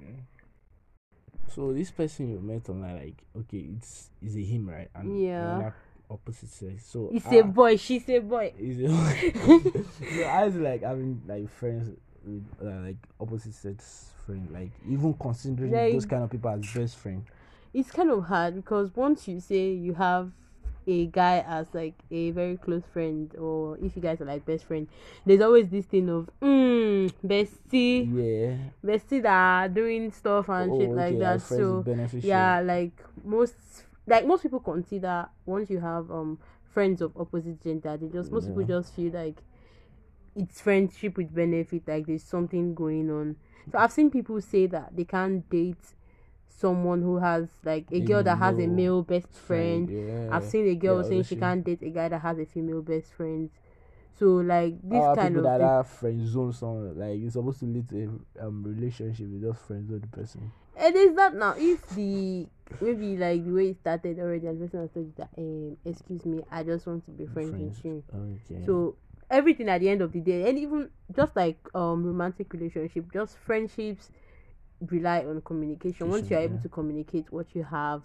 So 1.49 1.73
this 1.73 1.91
person 1.91 2.29
you 2.29 2.39
met 2.39 2.69
online, 2.69 2.97
like, 2.97 3.23
okay, 3.35 3.69
it's 3.75 4.09
is 4.21 4.35
a 4.35 4.43
him, 4.43 4.69
right? 4.69 4.89
And 4.93 5.21
Yeah. 5.21 5.71
opposite 6.09 6.49
sex. 6.49 6.85
So 6.85 7.09
He's 7.11 7.25
ah, 7.25 7.39
a 7.39 7.43
boy, 7.43 7.77
she's 7.77 8.07
a 8.09 8.19
boy. 8.19 8.53
Is 8.57 8.77
it? 8.79 9.85
so 10.15 10.23
I 10.23 10.45
was 10.45 10.55
like 10.55 10.83
having 10.83 11.21
like 11.27 11.49
friends 11.49 11.97
with 12.27 12.45
uh, 12.61 12.81
like 12.85 12.97
opposite 13.19 13.53
sex 13.53 14.11
friend, 14.25 14.47
like 14.51 14.71
even 14.87 15.13
considering 15.15 15.71
Like- 15.71 15.93
those 15.93 16.05
kind 16.05 16.23
of 16.23 16.29
people 16.29 16.49
as 16.49 16.61
best 16.73 16.97
friend. 16.97 17.23
it's 17.73 17.91
kind 17.91 18.09
of 18.11 18.23
hard 18.25 18.55
because 18.55 18.95
once 18.95 19.27
you 19.27 19.39
say 19.39 19.71
you 19.71 19.93
have 19.93 20.31
a 20.87 21.05
guy 21.07 21.43
as 21.47 21.67
like 21.73 21.93
a 22.11 22.31
very 22.31 22.55
close 22.57 22.83
friend 22.93 23.35
or 23.35 23.77
if 23.79 23.93
you 23.95 24.01
guys 24.01 24.21
are 24.21 24.25
like 24.25 24.45
best 24.45 24.63
friend 24.63 24.87
there's 25.25 25.41
always 25.41 25.67
this 25.67 25.85
thing 25.85 26.07
of 26.09 26.29
mm, 26.41 27.11
bestie 27.25 28.07
Yeah. 28.09 28.55
bestie 28.83 29.21
that 29.21 29.33
are 29.33 29.67
doing 29.69 30.11
stuff 30.11 30.47
and 30.49 30.71
shit 30.77 30.89
Oh, 30.89 30.93
like 30.93 31.15
okay, 31.15 31.19
that 31.19 31.41
so 31.41 31.83
yeah 32.23 32.61
like 32.61 32.93
most 33.23 33.55
like 34.07 34.25
most 34.25 34.43
people 34.43 34.61
consider 34.61 35.27
once 35.45 35.69
you 35.69 35.81
have 35.81 36.09
um 36.09 36.39
friends 36.73 37.01
of 37.01 37.11
opposite 37.17 37.61
gender 37.61 37.97
they 37.97 38.07
just 38.07 38.31
most 38.31 38.47
people 38.47 38.63
just 38.63 38.93
feel 38.95 39.11
like 39.11 39.35
it's 40.37 40.61
friendship 40.61 41.17
with 41.17 41.33
benefit 41.33 41.83
like 41.87 42.05
there's 42.05 42.23
something 42.23 42.73
going 42.75 43.09
on 43.09 43.35
so 43.71 43.77
i've 43.77 43.91
seen 43.91 44.09
people 44.11 44.39
say 44.41 44.67
that 44.67 44.95
they 44.95 45.03
can't 45.03 45.49
date 45.49 45.95
someone 46.47 47.01
who 47.01 47.17
has 47.17 47.49
like 47.63 47.85
a 47.91 47.99
girl 47.99 48.23
that 48.23 48.37
has 48.37 48.57
a 48.57 48.67
male 48.67 49.01
best 49.03 49.31
friend 49.33 49.89
Yeah. 49.89 50.29
i've 50.35 50.43
seen 50.45 50.67
a 50.67 50.75
girl 50.75 50.97
Yeah, 51.03 51.09
saying 51.09 51.23
she 51.23 51.35
can't 51.35 51.63
date 51.63 51.81
a 51.81 51.89
guy 51.89 52.07
that 52.09 52.21
has 52.21 52.39
a 52.39 52.45
female 52.45 52.81
best 52.81 53.11
friend 53.13 53.49
so 54.17 54.25
like 54.37 54.75
this 54.83 55.03
Our 55.03 55.15
kind 55.15 55.35
people 55.35 55.39
of 55.39 55.43
that 55.51 55.57
thing- 55.59 55.67
are 55.67 55.83
friend 55.83 56.27
zone 56.27 56.53
someone 56.53 56.97
like 56.97 57.19
it's 57.19 57.33
supposed 57.33 57.59
to 57.59 57.65
lead 57.65 57.87
to 57.89 58.21
a 58.39 58.47
um 58.47 58.63
relationship 58.63 59.27
with 59.29 59.41
just 59.43 59.61
friends 59.67 59.91
with 59.91 60.01
the 60.01 60.07
person. 60.07 60.51
It 60.79 60.95
is 60.95 61.15
that 61.15 61.33
now. 61.35 61.53
If 61.57 61.87
the 61.89 62.47
maybe 62.81 63.17
like 63.17 63.43
the 63.45 63.51
way 63.51 63.69
it 63.69 63.79
started 63.79 64.19
already, 64.19 64.47
the 64.47 64.53
person 64.53 64.81
has 64.81 64.91
told 64.91 65.05
you 65.07 65.13
that, 65.17 65.29
um, 65.37 65.77
excuse 65.85 66.23
me, 66.25 66.43
I 66.51 66.63
just 66.63 66.85
want 66.87 67.05
to 67.05 67.11
be 67.11 67.25
friends, 67.25 67.51
with 67.51 67.83
you. 67.85 68.03
Okay. 68.13 68.63
So 68.65 68.95
everything 69.29 69.69
at 69.69 69.81
the 69.81 69.89
end 69.89 70.01
of 70.01 70.11
the 70.11 70.19
day, 70.21 70.49
and 70.49 70.57
even 70.59 70.89
just 71.15 71.35
like 71.35 71.57
um 71.75 72.05
romantic 72.05 72.51
relationship, 72.53 73.11
just 73.11 73.37
friendships 73.37 74.11
rely 74.89 75.19
on 75.25 75.41
communication. 75.41 76.09
Once 76.09 76.29
you 76.29 76.37
are 76.37 76.41
able 76.41 76.57
to 76.59 76.69
communicate 76.69 77.31
what 77.31 77.47
you 77.53 77.63
have, 77.63 78.03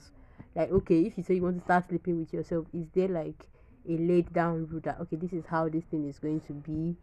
like 0.54 0.70
okay, 0.70 1.02
if 1.02 1.16
you 1.16 1.22
say 1.24 1.34
you 1.34 1.42
want 1.42 1.58
to 1.58 1.64
start 1.64 1.86
sleeping 1.88 2.18
with 2.18 2.32
yourself, 2.32 2.66
is 2.72 2.86
there 2.94 3.08
like 3.08 3.46
a 3.88 3.92
laid 3.98 4.32
down 4.32 4.66
rule 4.68 4.80
that 4.84 4.98
okay, 5.00 5.16
this 5.16 5.32
is 5.32 5.44
how 5.46 5.68
this 5.68 5.84
thing 5.84 6.08
is 6.08 6.18
going 6.18 6.40
to 6.40 6.52
be, 6.52 6.96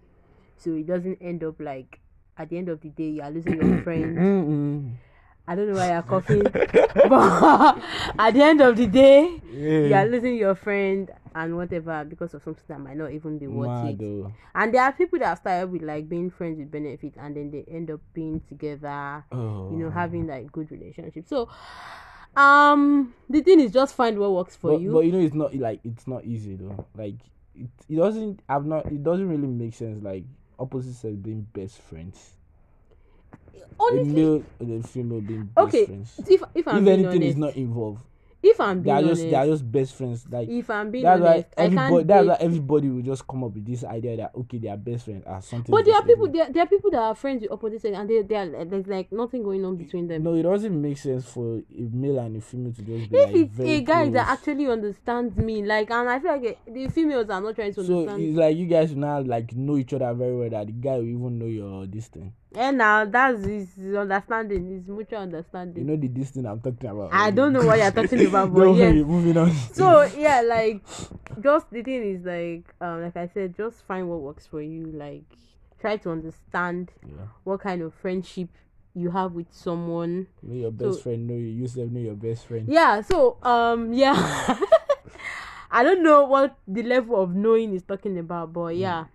so 0.58 0.74
it 0.74 0.88
doesn't 0.88 1.18
end 1.22 1.44
up 1.44 1.56
like 1.60 2.00
at 2.38 2.50
the 2.50 2.58
end 2.58 2.70
of 2.70 2.80
the 2.82 2.90
day 2.90 3.10
you 3.10 3.22
are 3.22 3.32
losing 3.32 3.56
your 3.56 3.82
friend 3.84 4.18
I 5.48 5.56
don't 5.56 5.68
know 5.68 5.78
why 5.78 5.92
you're 5.94 6.04
coughing, 6.04 6.44
but 7.10 7.78
at 8.20 8.32
the 8.32 8.44
end 8.44 8.62
of 8.62 8.78
the 8.78 8.86
day, 8.86 9.42
Yeah. 9.52 9.88
you 9.88 9.94
are 9.96 10.06
losing 10.06 10.36
your 10.36 10.54
friend 10.54 11.10
and 11.36 11.56
whatever 11.56 12.04
because 12.04 12.34
of 12.34 12.44
something 12.44 12.64
that 12.68 12.80
might 12.80 12.98
not 12.98 13.12
even 13.12 13.38
be 13.38 13.48
worth 13.48 13.68
Mad 13.68 13.90
it. 13.94 14.00
though. 14.00 14.34
And 14.56 14.74
there 14.74 14.84
are 14.84 14.92
people 14.92 15.20
that 15.20 15.38
started 15.38 15.72
with 15.72 15.82
like 15.82 16.10
being 16.10 16.30
friends 16.30 16.60
with 16.60 16.72
benefit 16.72 17.14
and 17.18 17.36
then 17.36 17.52
they 17.52 17.66
end 17.72 17.92
up 17.92 18.02
being 18.14 18.42
together, 18.48 19.24
Oh. 19.32 19.70
you 19.72 19.78
know, 19.78 19.90
having 19.90 20.28
like 20.28 20.52
good 20.52 20.72
relationships. 20.72 21.30
So, 21.30 21.50
um, 22.36 23.14
the 23.30 23.42
thing 23.42 23.60
is 23.60 23.72
just 23.72 23.96
find 23.96 24.18
what 24.20 24.32
works 24.32 24.56
for 24.56 24.72
but, 24.72 24.82
you. 24.82 24.92
But 24.92 25.06
you 25.06 25.12
know, 25.12 25.20
it's 25.20 25.36
not 25.36 25.56
like 25.56 25.80
it's 25.84 26.08
not 26.08 26.26
easy 26.26 26.56
though. 26.56 26.86
Like 26.96 27.16
it, 27.56 27.70
it 27.88 27.96
doesn't. 27.96 28.42
I've 28.48 28.66
not. 28.66 28.86
It 28.88 29.04
doesn't 29.04 29.28
really 29.28 29.48
make 29.48 29.74
sense. 29.74 30.04
Like 30.04 30.24
opposite 30.58 30.94
sex 30.96 31.16
being 31.16 31.48
best 31.54 31.80
friends. 31.82 32.36
A 33.80 33.94
male 34.04 34.44
and 34.60 34.84
a 34.84 34.88
female 34.88 35.22
being 35.22 35.46
best 35.46 35.68
okay. 35.68 35.86
friends. 35.86 36.20
If 36.28 36.44
if 36.54 36.68
I'm 36.68 36.86
if 36.86 36.94
anything 36.94 37.08
honest, 37.08 37.24
is 37.24 37.38
not 37.38 37.56
involved, 37.56 38.04
if 38.42 38.60
I'm 38.60 38.78
they 38.82 38.84
being 38.84 38.96
are 38.96 38.98
honest, 39.00 39.22
just 39.22 39.30
they 39.30 39.36
are 39.36 39.46
just 39.48 39.72
best 39.72 39.96
friends. 39.96 40.26
Like 40.30 40.48
if 40.50 40.70
I'm 40.70 40.92
being 40.92 41.04
that's 41.04 41.22
why 41.22 41.28
honest, 41.34 41.48
I 41.58 41.62
everybody 41.64 42.04
that's 42.06 42.28
why 42.28 42.38
everybody 42.40 42.90
will 42.90 43.02
just 43.02 43.28
come 43.28 43.44
up 43.44 43.54
with 43.54 43.66
this 43.66 43.84
idea 43.84 44.18
that 44.18 44.32
okay 44.36 44.58
they 44.60 44.70
are 44.70 44.78
best 44.78 45.06
friends 45.06 45.24
or 45.26 45.42
something. 45.42 45.72
But 45.72 45.86
there 45.86 45.96
are 45.96 46.04
people 46.04 46.28
there, 46.32 46.50
there 46.52 46.64
are 46.64 46.68
people 46.68 46.92
that 46.92 47.02
are 47.02 47.16
friends 47.16 47.42
with 47.42 47.52
opposite 47.52 47.82
sex 47.82 47.98
and 47.98 48.10
they 48.10 48.22
they 48.22 48.36
are 48.36 48.66
there's 48.66 48.88
like 48.88 49.12
nothing 49.12 49.44
going 49.44 49.66
on 49.66 49.76
between 49.76 50.08
them. 50.08 50.24
No, 50.24 50.36
it 50.36 50.44
doesn't 50.44 50.82
make 50.82 50.98
sense 50.98 51.26
for 51.26 51.58
a 51.58 51.82
male 51.92 52.20
and 52.20 52.38
a 52.38 52.42
female 52.42 52.72
to 52.74 52.82
just 52.82 53.12
be 53.12 53.18
if 53.18 53.26
like 53.28 53.36
it's 53.36 53.54
very 53.56 53.70
a 53.76 53.82
guy 53.82 54.10
that 54.10 54.26
close. 54.26 54.38
actually 54.38 54.68
understands 54.68 55.36
me, 55.38 55.64
like, 55.66 55.92
and 55.92 56.10
I 56.10 56.20
feel 56.20 56.32
like 56.32 56.60
the 56.66 56.88
females 56.90 57.30
are 57.30 57.42
not 57.42 57.56
trying 57.56 57.74
to 57.74 57.84
So 57.84 58.00
understand. 58.00 58.24
it's 58.24 58.38
like 58.38 58.56
you 58.58 58.68
guys 58.68 58.96
now 58.96 59.20
like 59.22 59.54
know 59.54 59.78
each 59.78 59.94
other 59.94 60.14
very 60.14 60.36
well 60.38 60.50
that 60.50 60.68
the 60.68 60.74
guy 60.74 60.96
will 60.98 61.04
even 61.08 61.40
know 61.40 61.46
your 61.46 61.86
this 61.88 62.08
thing. 62.08 62.34
And 62.56 62.78
now 62.80 63.06
that's 63.06 63.46
his 63.46 63.68
understanding, 63.96 64.70
his 64.70 64.88
mutual 64.88 65.20
understanding. 65.20 65.84
You 65.84 65.92
know 65.92 65.96
the 65.96 66.08
this 66.08 66.32
thing 66.32 66.46
I'm 66.46 66.60
talking 66.60 66.90
about. 66.90 67.10
I 67.14 67.30
don't 67.32 67.54
know 67.54 67.64
what 67.64 67.78
you're 67.78 67.92
talking 67.92 68.26
about, 68.26 68.54
but 68.54 68.70
worry, 68.72 69.04
moving 69.04 69.38
on. 69.38 69.54
So 69.74 70.04
yeah, 70.18 70.42
like, 70.42 70.82
just 71.42 71.70
the 71.72 71.84
thing 71.84 72.04
is 72.04 72.26
like, 72.26 72.74
um, 72.82 73.04
like 73.04 73.18
I 73.18 73.30
said, 73.34 73.56
just 73.56 73.86
find 73.86 74.10
what 74.10 74.22
works 74.22 74.48
for 74.48 74.62
you. 74.62 74.88
Like, 74.88 75.24
try 75.80 75.98
to 75.98 76.10
understand 76.10 76.92
yeah. 77.06 77.28
what 77.44 77.62
kind 77.62 77.82
of 77.84 77.94
friendship 77.94 78.50
you 78.96 79.12
have 79.12 79.34
with 79.34 79.48
someone. 79.52 80.28
Know 80.42 80.56
your 80.56 80.72
best 80.72 80.98
So- 80.98 81.02
friend, 81.04 81.28
know 81.28 81.36
you 81.36 81.62
yourself, 81.62 81.92
know 81.92 82.00
your 82.00 82.16
best 82.16 82.48
friend. 82.48 82.68
Yeah. 82.68 83.02
So 83.02 83.38
um, 83.44 83.94
yeah. 83.94 84.58
I 85.72 85.84
don't 85.84 86.02
know 86.02 86.24
what 86.24 86.58
the 86.68 86.82
level 86.82 87.22
of 87.22 87.36
knowing 87.36 87.76
is 87.76 87.84
talking 87.84 88.18
about, 88.18 88.54
but 88.54 88.76
yeah. 88.76 89.06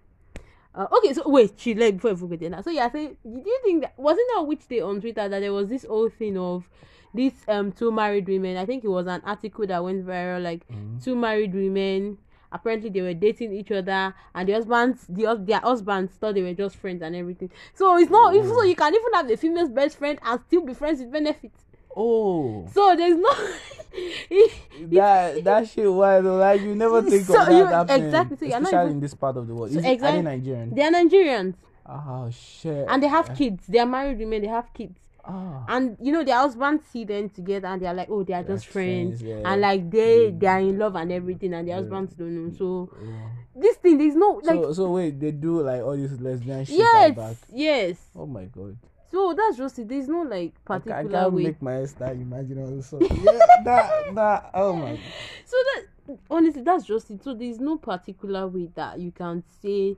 Uh, 0.74 0.87
okay, 0.98 1.12
so 1.14 1.22
wait, 1.26 1.52
she 1.56 1.74
like 1.74 1.94
before 1.96 2.10
I 2.12 2.14
forget 2.16 2.50
that. 2.50 2.64
So 2.64 2.70
yeah, 2.70 2.90
say, 2.90 3.16
did 3.24 3.46
you 3.46 3.60
think 3.62 3.82
that 3.82 3.94
wasn't 3.96 4.26
that 4.34 4.42
which 4.42 4.66
day 4.66 4.80
on 4.80 5.00
Twitter 5.00 5.28
that 5.28 5.38
there 5.40 5.52
was 5.52 5.68
this 5.68 5.84
whole 5.84 6.08
thing 6.08 6.37
of 6.37 6.68
these 7.14 7.34
um 7.46 7.70
two 7.70 7.92
married 7.92 8.26
women? 8.26 8.56
I 8.56 8.66
think 8.66 8.82
it 8.82 8.88
was 8.88 9.06
an 9.06 9.22
article 9.24 9.66
that 9.68 9.84
went 9.84 10.04
viral, 10.04 10.42
like 10.42 10.66
Mhm. 10.68 11.02
two 11.02 11.14
married 11.14 11.54
women. 11.54 12.18
Apparently, 12.50 12.88
they 12.88 13.02
were 13.02 13.14
dating 13.14 13.52
each 13.52 13.70
other, 13.72 14.14
and 14.34 14.48
the 14.48 14.52
husbands, 14.52 15.06
the 15.08 15.34
their 15.37 15.60
husbands 15.60 16.12
thought 16.12 16.34
they 16.34 16.42
were 16.42 16.54
just 16.54 16.76
friends 16.76 17.02
and 17.02 17.14
everything. 17.14 17.50
So 17.74 17.96
it's 17.96 18.10
not. 18.10 18.34
If 18.34 18.46
so, 18.46 18.62
you 18.64 18.76
can 18.76 18.94
even 18.94 19.12
have 19.14 19.28
the 19.28 19.37
female's 19.37 19.70
best 19.70 19.98
friend 19.98 20.18
and 20.22 20.40
still 20.46 20.62
be 20.64 20.74
friends 20.74 21.00
with 21.00 21.12
benefits. 21.12 21.64
Oh, 21.96 22.66
So 22.72 22.96
there's 22.96 23.16
no. 23.16 23.30
that 24.90 25.44
that 25.44 25.68
shit 25.68 25.90
wild. 25.92 26.24
though, 26.24 26.37
Like 26.37 26.61
you 26.61 26.74
never 26.74 27.02
think 27.02 27.24
So 27.24 27.40
of 27.40 27.46
that 27.46 27.57
you- 27.57 27.64
happening, 27.66 28.07
exactly, 28.07 28.37
so 28.37 28.46
especially 28.46 28.78
even- 28.80 28.90
in 28.92 29.00
this 29.00 29.14
part 29.14 29.37
of 29.37 29.46
the 29.46 29.54
world. 29.54 29.72
So 29.72 29.78
Is 29.78 29.85
it, 29.85 30.02
are 30.02 30.12
they 30.12 30.22
Nigerian? 30.22 30.74
they 30.74 30.83
are 30.83 30.90
Nigerians 30.90 31.54
Oh 31.87 32.30
shit. 32.30 32.87
and 32.88 33.02
they 33.02 33.07
have 33.09 33.35
kids. 33.37 33.66
They 33.68 33.78
are 33.78 33.87
married 33.87 34.18
women. 34.18 34.42
They 34.42 34.48
have 34.48 34.72
kids. 34.74 34.98
Ah. 35.26 35.64
and 35.68 35.96
you 36.02 36.12
know 36.12 36.22
their 36.22 36.37
husbands 36.37 36.85
see 36.92 37.04
them 37.04 37.30
together 37.30 37.66
and 37.68 37.80
they're 37.80 37.94
like 37.94 38.11
oh 38.11 38.22
they 38.24 38.35
are 38.35 38.42
just 38.42 38.66
friends, 38.66 39.22
friends, 39.22 39.22
yeah. 39.22 39.50
and 39.50 39.59
like 39.62 39.90
they 39.90 40.30
Mm. 40.30 40.38
they 40.38 40.46
are 40.46 40.61
in 40.61 40.78
love 40.78 40.96
and 40.96 41.11
everything 41.12 41.54
and 41.54 41.66
their 41.66 41.76
Yeah. 41.76 41.80
husbands 41.80 42.12
don't 42.14 42.35
know 42.44 42.52
so 42.54 42.90
Oh. 42.92 43.07
this 43.59 43.76
thing 43.78 43.96
there's 43.96 44.16
no 44.16 44.38
like 44.44 44.61
so 44.61 44.72
so 44.74 44.90
wait, 44.92 45.18
they 45.18 45.30
do 45.33 45.62
like 45.62 45.80
all 45.80 45.96
this 45.96 46.12
lesbian 46.20 46.66
shit 46.66 46.76
yes 46.76 47.16
back. 47.16 47.37
yes 47.50 47.96
Oh 48.14 48.26
my 48.26 48.44
god. 48.44 48.76
So 49.10 49.34
that's 49.36 49.56
just 49.56 49.78
it 49.78 49.88
there's 49.88 50.08
no 50.08 50.22
like 50.22 50.52
I, 50.68 50.68
ca- 50.68 50.74
I 50.74 50.78
particular 50.78 51.20
can't 51.22 51.32
way 51.34 51.42
make 51.44 51.62
my 51.62 51.72
hair 51.72 51.86
start 51.86 52.16
imagine 52.16 52.62
all 52.62 52.70
this. 52.70 52.92
yeah, 53.00 53.38
that 53.64 54.14
that 54.14 54.50
oh 54.54 54.72
my. 54.74 54.98
so 55.44 55.56
that 55.74 56.18
honestly 56.30 56.62
that's 56.62 56.84
just 56.84 57.10
it 57.10 57.22
so 57.22 57.34
there's 57.34 57.60
no 57.60 57.78
particular 57.78 58.46
way 58.46 58.68
that 58.74 58.98
you 58.98 59.10
can 59.12 59.42
say 59.62 59.96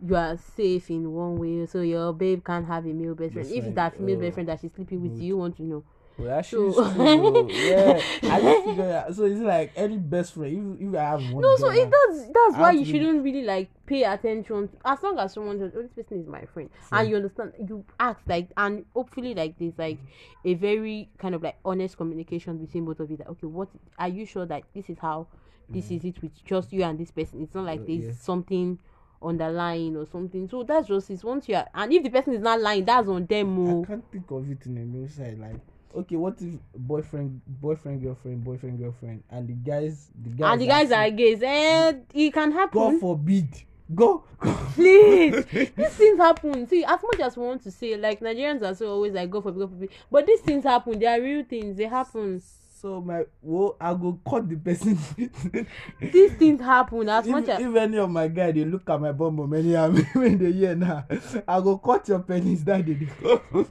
you 0.00 0.14
are 0.14 0.36
safe 0.36 0.90
in 0.90 1.10
one 1.10 1.36
way 1.36 1.66
so 1.66 1.80
your 1.80 2.12
babe 2.12 2.44
can't 2.44 2.66
have 2.66 2.84
a 2.84 2.92
male 2.92 3.14
best 3.14 3.32
friend 3.32 3.46
if 3.46 3.54
it's 3.54 3.62
friend, 3.64 3.76
that 3.76 3.96
female 3.96 4.16
oh, 4.16 4.20
best 4.20 4.34
friend 4.34 4.48
that 4.48 4.60
she's 4.60 4.72
sleeping 4.72 5.02
with 5.02 5.12
good. 5.12 5.22
you 5.22 5.36
want 5.36 5.56
to 5.56 5.62
know 5.62 5.84
Well, 6.18 6.28
that 6.28 6.46
shit 6.46 6.74
So- 6.74 6.92
true. 6.92 7.48
Yeah, 7.52 8.00
I 8.22 8.40
just 8.40 8.64
figure 8.64 8.92
out. 8.92 9.14
So 9.14 9.24
it's 9.24 9.40
like 9.40 9.72
any 9.76 9.98
best 9.98 10.34
friend. 10.34 10.78
If, 10.80 10.88
if 10.88 10.94
I 10.94 11.02
have 11.02 11.32
one. 11.32 11.42
No, 11.42 11.56
so 11.56 11.70
it 11.70 11.90
does. 11.90 12.26
That's 12.26 12.54
I 12.54 12.60
why 12.60 12.70
you 12.72 12.84
be- 12.84 12.92
shouldn't 12.92 13.22
really 13.22 13.42
like 13.42 13.70
pay 13.86 14.04
attention. 14.04 14.68
As 14.84 15.02
long 15.02 15.18
as 15.18 15.34
someone 15.34 15.58
says, 15.58 15.72
"Oh, 15.76 15.82
this 15.82 15.92
person 15.92 16.20
is 16.20 16.26
my 16.26 16.44
friend," 16.46 16.70
and 16.90 17.08
you 17.08 17.16
understand, 17.16 17.52
you 17.68 17.84
ask 18.00 18.20
like, 18.26 18.48
and 18.56 18.84
hopefully, 18.94 19.34
like 19.34 19.58
there's 19.58 19.78
like 19.78 19.98
a 20.44 20.54
very 20.54 21.10
kind 21.18 21.34
of 21.34 21.42
like 21.42 21.56
honest 21.64 21.96
communication 21.96 22.56
between 22.58 22.84
both 22.84 23.00
of 23.00 23.10
you. 23.10 23.18
That 23.18 23.28
okay, 23.28 23.46
what 23.46 23.68
are 23.98 24.08
you 24.08 24.24
sure 24.26 24.46
that 24.46 24.62
this 24.74 24.88
is 24.88 24.98
how 24.98 25.26
this 25.68 25.90
is 25.90 26.04
it 26.04 26.22
with 26.22 26.32
just 26.44 26.72
you 26.72 26.82
and 26.82 26.98
this 26.98 27.10
person? 27.10 27.42
It's 27.42 27.54
not 27.54 27.64
like 27.64 27.80
Uh, 27.80 27.84
there's 27.86 28.04
yeah. 28.04 28.12
something 28.12 28.78
underlying 29.22 29.96
or 29.96 30.06
something. 30.06 30.48
So 30.48 30.62
that's 30.62 30.88
just 30.88 31.10
it. 31.10 31.22
Once 31.24 31.48
you 31.48 31.56
are, 31.56 31.66
and 31.74 31.92
if 31.92 32.02
the 32.02 32.10
person 32.10 32.34
is 32.34 32.40
not 32.40 32.60
lying, 32.60 32.84
that's 32.84 33.08
on 33.08 33.26
them. 33.26 33.66
I 33.66 33.72
oh. 33.72 33.84
can't 33.84 34.04
think 34.10 34.30
of 34.30 34.50
it 34.50 34.64
in 34.66 35.04
a 35.04 35.08
side. 35.08 35.38
Like, 35.38 35.60
okay, 35.94 36.16
what 36.16 36.40
if 36.40 36.54
boyfriend, 36.74 37.40
boyfriend, 37.46 38.02
girlfriend, 38.02 38.44
boyfriend, 38.44 38.78
girlfriend, 38.78 39.22
and 39.30 39.48
the 39.48 39.52
guys, 39.54 40.10
the 40.22 40.30
guys, 40.30 40.52
And 40.52 40.60
the 40.60 40.66
guys 40.66 40.92
are 40.92 41.10
gays, 41.10 41.42
and 41.42 42.04
it 42.12 42.32
can 42.32 42.52
happen. 42.52 42.78
God 42.78 43.00
forbid, 43.00 43.48
go, 43.94 44.24
go. 44.40 44.52
Please, 44.74 45.44
these 45.52 45.88
things 45.90 46.18
happen. 46.18 46.66
See, 46.66 46.84
as 46.84 47.00
much 47.02 47.20
as 47.20 47.36
we 47.36 47.46
want 47.46 47.62
to 47.62 47.70
say, 47.70 47.96
like 47.96 48.20
Nigerians 48.20 48.62
are 48.62 48.74
so 48.74 48.90
always 48.90 49.12
like 49.12 49.30
go 49.30 49.40
for 49.40 49.52
go 49.52 49.66
for 49.66 49.86
but 50.10 50.26
these 50.26 50.40
things 50.40 50.64
happen. 50.64 50.98
They 50.98 51.06
are 51.06 51.20
real 51.20 51.44
things. 51.44 51.76
They 51.76 51.84
happen. 51.84 52.42
So 52.82 53.00
my, 53.00 53.24
well, 53.40 53.74
I 53.80 53.94
go 53.94 54.20
cut 54.28 54.46
the 54.50 54.56
person. 54.56 54.98
These 56.00 56.32
things 56.34 56.60
happen. 56.60 57.08
As 57.08 57.26
much 57.26 57.44
if, 57.44 57.48
as 57.48 57.60
if 57.62 57.74
any 57.74 57.96
of 57.96 58.10
my 58.10 58.28
guy 58.28 58.52
they 58.52 58.66
look 58.66 58.88
at 58.90 59.00
my 59.00 59.12
bum 59.12 59.36
bum 59.36 59.54
anyhow 59.54 59.90
when 60.12 60.36
they 60.36 60.52
hear 60.52 60.74
now, 60.74 61.06
I 61.48 61.60
go 61.62 61.78
cut 61.78 62.06
your 62.08 62.18
penis 62.18 62.62
that 62.64 62.84
day. 62.84 63.08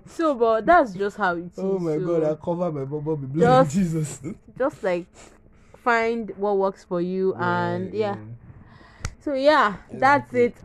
so, 0.07 0.33
but 0.33 0.65
that's 0.65 0.93
just 0.93 1.17
how 1.17 1.35
it 1.35 1.43
oh 1.43 1.45
is. 1.45 1.59
oh 1.59 1.79
my 1.79 1.97
so 1.97 2.05
god, 2.19 2.23
I 2.23 2.43
cover 2.43 2.71
my 2.71 2.85
bum 2.85 3.03
bum 3.03 3.21
with 3.21 3.33
blood 3.33 3.61
of 3.61 3.65
Just- 3.67 3.75
Jesus. 3.75 4.21
just 4.57 4.83
like 4.83 5.05
find 5.83 6.31
what 6.37 6.57
works 6.57 6.83
for 6.83 6.99
you, 6.99 7.35
and 7.35 7.93
yeah. 7.93 8.15
So 9.19 9.35
yeah, 9.35 9.75
that's 9.91 10.33
it. 10.33 10.55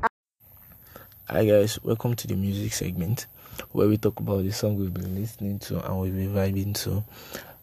Hi 1.28 1.44
guys, 1.44 1.78
welcome 1.82 2.14
to 2.16 2.26
the 2.26 2.36
music 2.36 2.72
segment 2.72 3.26
where 3.72 3.86
we 3.86 3.98
talk 3.98 4.18
about 4.18 4.42
the 4.44 4.50
song 4.50 4.76
we've 4.76 4.94
been 4.94 5.14
listening 5.14 5.58
to 5.58 5.86
and 5.86 6.00
we've 6.00 6.16
been 6.16 6.32
vibing 6.32 6.74
to. 6.84 7.04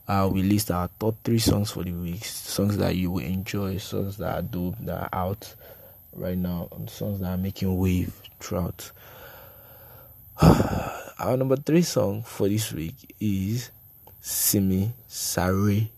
Uh, 0.08 0.30
we 0.32 0.42
list 0.42 0.72
our 0.72 0.90
top 1.00 1.16
three 1.24 1.40
songs 1.40 1.72
for 1.72 1.84
the 1.84 1.92
week, 1.92 2.24
songs 2.24 2.78
that 2.78 2.96
you 2.96 3.12
will 3.12 3.24
enjoy, 3.24 3.78
songs 3.78 4.18
that 4.18 4.36
are 4.36 4.42
dope, 4.42 4.76
that 4.80 5.04
are 5.04 5.10
out 5.12 5.54
right 6.14 6.38
now, 6.38 6.70
and 6.76 6.90
songs 6.90 7.20
that 7.20 7.28
are 7.28 7.38
making 7.38 7.76
wave 7.78 8.14
throughout. 8.40 8.92
our 10.42 11.36
number 11.36 11.58
three 11.58 11.82
song 11.82 12.24
for 12.24 12.48
this 12.48 12.72
week 12.72 13.16
is 13.20 13.72
Simi 14.22 14.92
Sari. 15.08 15.92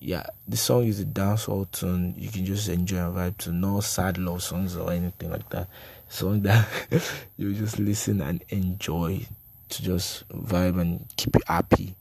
Yeah, 0.00 0.26
the 0.46 0.56
song 0.56 0.86
is 0.86 1.00
a 1.00 1.04
dancehall 1.04 1.70
tune. 1.70 2.14
You 2.16 2.30
can 2.30 2.44
just 2.44 2.68
enjoy 2.68 2.98
and 2.98 3.16
vibe 3.16 3.36
to 3.38 3.52
no 3.52 3.80
sad 3.80 4.18
love 4.18 4.42
songs 4.42 4.76
or 4.76 4.92
anything 4.92 5.30
like 5.30 5.48
that. 5.50 5.68
Song 6.08 6.42
that 6.42 6.66
you 7.36 7.52
just 7.52 7.78
listen 7.78 8.20
and 8.20 8.42
enjoy 8.48 9.26
to 9.68 9.82
just 9.82 10.28
vibe 10.28 10.80
and 10.80 11.04
keep 11.16 11.34
you 11.34 11.42
happy. 11.46 11.94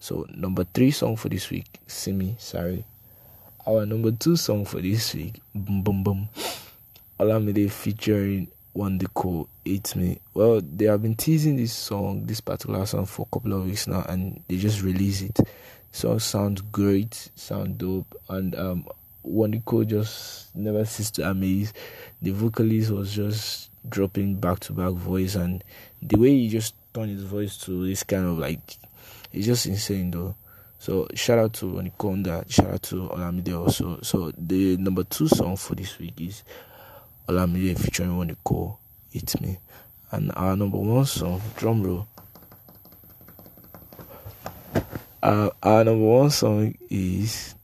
So 0.00 0.26
number 0.30 0.64
three 0.64 0.90
song 0.92 1.16
for 1.16 1.28
this 1.28 1.50
week, 1.50 1.66
Simi, 1.86 2.34
sorry. 2.38 2.86
Our 3.66 3.84
number 3.84 4.10
two 4.10 4.34
song 4.34 4.64
for 4.64 4.80
this 4.80 5.14
week, 5.14 5.42
Boom 5.54 5.82
Boom 5.82 6.02
Boom. 6.02 6.28
Olamide 7.20 7.70
featuring 7.70 8.48
Wande 8.74 9.06
Coal, 9.12 9.46
It's 9.62 9.94
Me. 9.94 10.18
Well, 10.32 10.62
they 10.62 10.86
have 10.86 11.02
been 11.02 11.16
teasing 11.16 11.56
this 11.56 11.74
song, 11.74 12.24
this 12.24 12.40
particular 12.40 12.86
song 12.86 13.04
for 13.04 13.26
a 13.30 13.34
couple 13.34 13.52
of 13.52 13.66
weeks 13.66 13.86
now 13.86 14.02
and 14.08 14.42
they 14.48 14.56
just 14.56 14.80
released 14.80 15.20
it. 15.22 15.38
Song 15.92 16.18
sounds 16.18 16.62
great, 16.62 17.28
sound 17.36 17.76
dope, 17.76 18.14
and 18.30 18.54
um 18.54 18.86
Wande 19.22 19.62
Coal 19.66 19.84
just 19.84 20.56
never 20.56 20.86
ceased 20.86 21.16
to 21.16 21.28
amaze. 21.28 21.74
The 22.22 22.30
vocalist 22.30 22.90
was 22.90 23.14
just 23.14 23.68
dropping 23.86 24.36
back 24.36 24.60
to 24.60 24.72
back 24.72 24.92
voice 24.92 25.34
and 25.34 25.62
the 26.00 26.18
way 26.18 26.30
he 26.30 26.48
just 26.48 26.74
turned 26.94 27.10
his 27.10 27.24
voice 27.24 27.58
to 27.58 27.86
this 27.86 28.02
kind 28.02 28.24
of 28.24 28.38
like 28.38 28.78
it's 29.32 29.46
just 29.46 29.66
insane 29.66 30.10
though. 30.10 30.34
So 30.78 31.06
shout 31.14 31.38
out 31.38 31.52
to 31.54 31.66
Onikonda, 31.66 32.50
shout 32.50 32.66
out 32.72 32.82
to 32.84 33.08
Olamide 33.08 33.58
also. 33.58 33.98
So 34.02 34.32
the 34.36 34.76
number 34.78 35.04
two 35.04 35.28
song 35.28 35.56
for 35.56 35.74
this 35.74 35.98
week 35.98 36.18
is 36.20 36.42
Olamide 37.28 37.78
featuring 37.78 38.10
Oniko, 38.10 38.78
It's 39.12 39.38
Me. 39.40 39.58
And 40.10 40.32
our 40.34 40.56
number 40.56 40.78
one 40.78 41.04
song, 41.04 41.40
drum 41.56 41.82
roll. 41.82 42.08
Uh, 45.22 45.50
our 45.62 45.84
number 45.84 46.04
one 46.04 46.30
song 46.30 46.74
is 46.88 47.54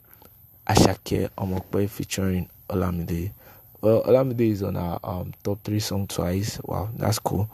Asake 0.68 1.31
Omokpe 1.38 1.88
featuring 1.88 2.50
Olamide. 2.68 3.33
Well, 3.81 4.02
Olamide 4.02 4.50
is 4.50 4.62
on 4.62 4.76
our 4.76 5.00
um, 5.02 5.33
top 5.42 5.64
three 5.64 5.81
song 5.81 6.07
twice. 6.07 6.61
Wow, 6.64 6.90
that's 6.94 7.18
cool. 7.18 7.48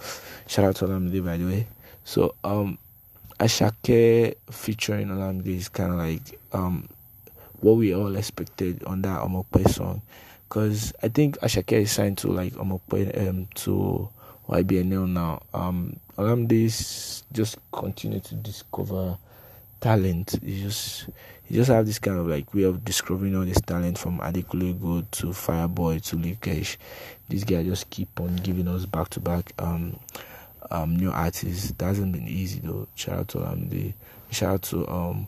Shout 0.48 0.64
out 0.64 0.76
to 0.76 0.86
Olamide 0.86 1.24
by 1.24 1.36
the 1.36 1.44
way. 1.44 1.66
So 2.04 2.34
um 2.42 2.78
Asake 3.42 4.36
featuring 4.52 5.08
Olamide 5.08 5.48
is 5.48 5.68
kind 5.68 5.90
of 5.92 5.98
like 5.98 6.38
um 6.52 6.88
what 7.60 7.72
we 7.72 7.92
all 7.92 8.14
expected 8.14 8.84
on 8.84 9.02
that 9.02 9.20
Omo 9.20 9.44
Ope 9.52 9.68
song. 9.68 10.00
Cause 10.48 10.92
I 11.02 11.08
think 11.08 11.38
Asake 11.40 11.72
is 11.72 11.90
signed 11.90 12.18
to 12.18 12.28
like 12.28 12.52
Omo 12.52 12.74
Ope 12.74 13.16
um 13.16 13.48
to 13.56 14.08
YBNL 14.48 15.08
now. 15.08 15.42
Um 15.52 15.96
Olamide 16.16 17.22
just 17.32 17.58
continue 17.72 18.20
to 18.20 18.34
discover 18.36 19.18
talent. 19.80 20.38
He 20.40 20.62
just 20.62 21.08
he 21.44 21.56
just 21.56 21.70
have 21.70 21.84
this 21.84 21.98
kind 21.98 22.20
of 22.20 22.28
like 22.28 22.54
way 22.54 22.62
of 22.62 22.84
discovering 22.84 23.34
all 23.34 23.44
this 23.44 23.60
talent 23.60 23.98
from 23.98 24.20
Adekunle 24.20 24.80
Gold 24.80 25.10
to 25.12 25.26
Fireboy 25.28 26.00
to 26.10 26.16
Lil 26.16 26.36
Kesh. 26.36 26.76
This 27.28 27.42
guy 27.42 27.64
just 27.64 27.90
keep 27.90 28.20
on 28.20 28.36
giving 28.36 28.68
us 28.68 28.86
back 28.86 29.08
to 29.10 29.20
back 29.20 29.52
um 29.58 29.98
um 30.72 30.96
new 30.96 31.10
artists. 31.10 31.72
That 31.72 31.86
hasn't 31.86 32.12
been 32.12 32.28
easy 32.28 32.60
though. 32.62 32.88
Shout 32.94 33.18
out 33.18 33.28
to 33.28 33.38
Olamide. 33.38 33.94
Shout 34.30 34.54
out 34.54 34.62
to 34.62 34.88
um 34.88 35.26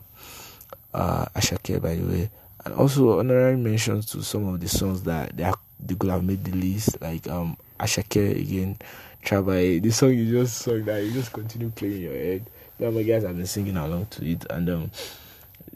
uh 0.93 1.25
Asake 1.35 1.81
by 1.81 1.95
the 1.95 2.05
way. 2.05 2.29
And 2.65 2.73
also 2.73 3.19
honorary 3.19 3.57
mentions 3.57 4.07
to 4.07 4.23
some 4.23 4.47
of 4.47 4.59
the 4.59 4.67
songs 4.67 5.03
that 5.03 5.37
they, 5.37 5.43
are, 5.43 5.53
they 5.79 5.93
could 5.93 6.09
have 6.09 6.23
made 6.23 6.43
the 6.43 6.51
list, 6.51 6.99
like 7.01 7.27
um 7.27 7.57
Asake 7.79 8.39
again, 8.39 8.77
Trabaye. 9.23 9.81
The 9.81 9.91
song 9.91 10.13
you 10.13 10.31
just 10.31 10.57
sung 10.57 10.83
that 10.85 11.03
you 11.03 11.11
just 11.11 11.31
continue 11.31 11.69
playing 11.69 11.95
in 11.95 12.01
your 12.01 12.13
head 12.13 12.45
and 12.79 12.95
my 12.95 13.03
guys 13.03 13.23
have 13.23 13.35
been 13.35 13.45
singing 13.45 13.77
along 13.77 14.07
to 14.07 14.29
it, 14.29 14.45
and 14.49 14.69
um, 14.69 14.91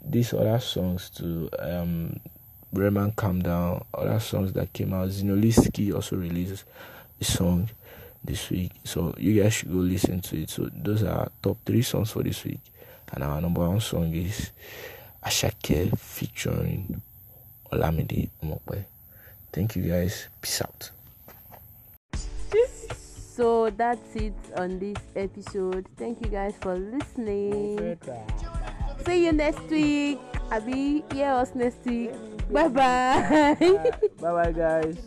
these 0.04 0.32
other 0.34 0.58
songs 0.58 1.10
to 1.10 1.48
um, 1.58 2.20
Calm 3.16 3.40
Down, 3.42 3.84
other 3.94 4.20
songs 4.20 4.52
that 4.52 4.72
came 4.72 4.92
out. 4.92 5.08
Zinoleesky 5.08 5.94
also 5.94 6.16
released 6.16 6.64
a 7.20 7.24
song 7.24 7.68
this 8.22 8.50
week, 8.50 8.72
so 8.84 9.14
you 9.18 9.42
guys 9.42 9.54
should 9.54 9.72
go 9.72 9.78
listen 9.78 10.20
to 10.20 10.42
it. 10.42 10.50
So 10.50 10.68
those 10.72 11.02
are 11.02 11.30
top 11.42 11.58
three 11.64 11.82
songs 11.82 12.10
for 12.10 12.22
this 12.22 12.44
week, 12.44 12.60
and 13.12 13.24
our 13.24 13.40
number 13.40 13.66
one 13.66 13.80
song 13.80 14.14
is 14.14 14.50
Asake 15.24 15.96
featuring 15.98 17.00
Olamide 17.72 18.28
Omo 18.42 18.60
Ope. 18.60 18.84
Thank 19.52 19.76
you 19.76 19.82
guys. 19.82 20.28
Peace 20.40 20.62
out. 20.62 20.90
So 23.40 23.70
that's 23.70 24.16
it 24.16 24.34
on 24.56 24.78
this 24.78 24.98
episode. 25.16 25.86
Thank 25.96 26.20
you 26.20 26.30
guys 26.30 26.52
for 26.60 26.76
listening. 26.76 27.96
See 29.06 29.24
you 29.24 29.32
next 29.32 29.64
week. 29.70 30.20
Abby, 30.50 31.04
hear 31.12 31.30
us 31.30 31.54
next 31.54 31.82
week. 31.86 32.12
Bye 32.50 32.68
bye. 32.68 33.56
bye 34.20 34.32
bye, 34.32 34.52
guys. 34.52 34.98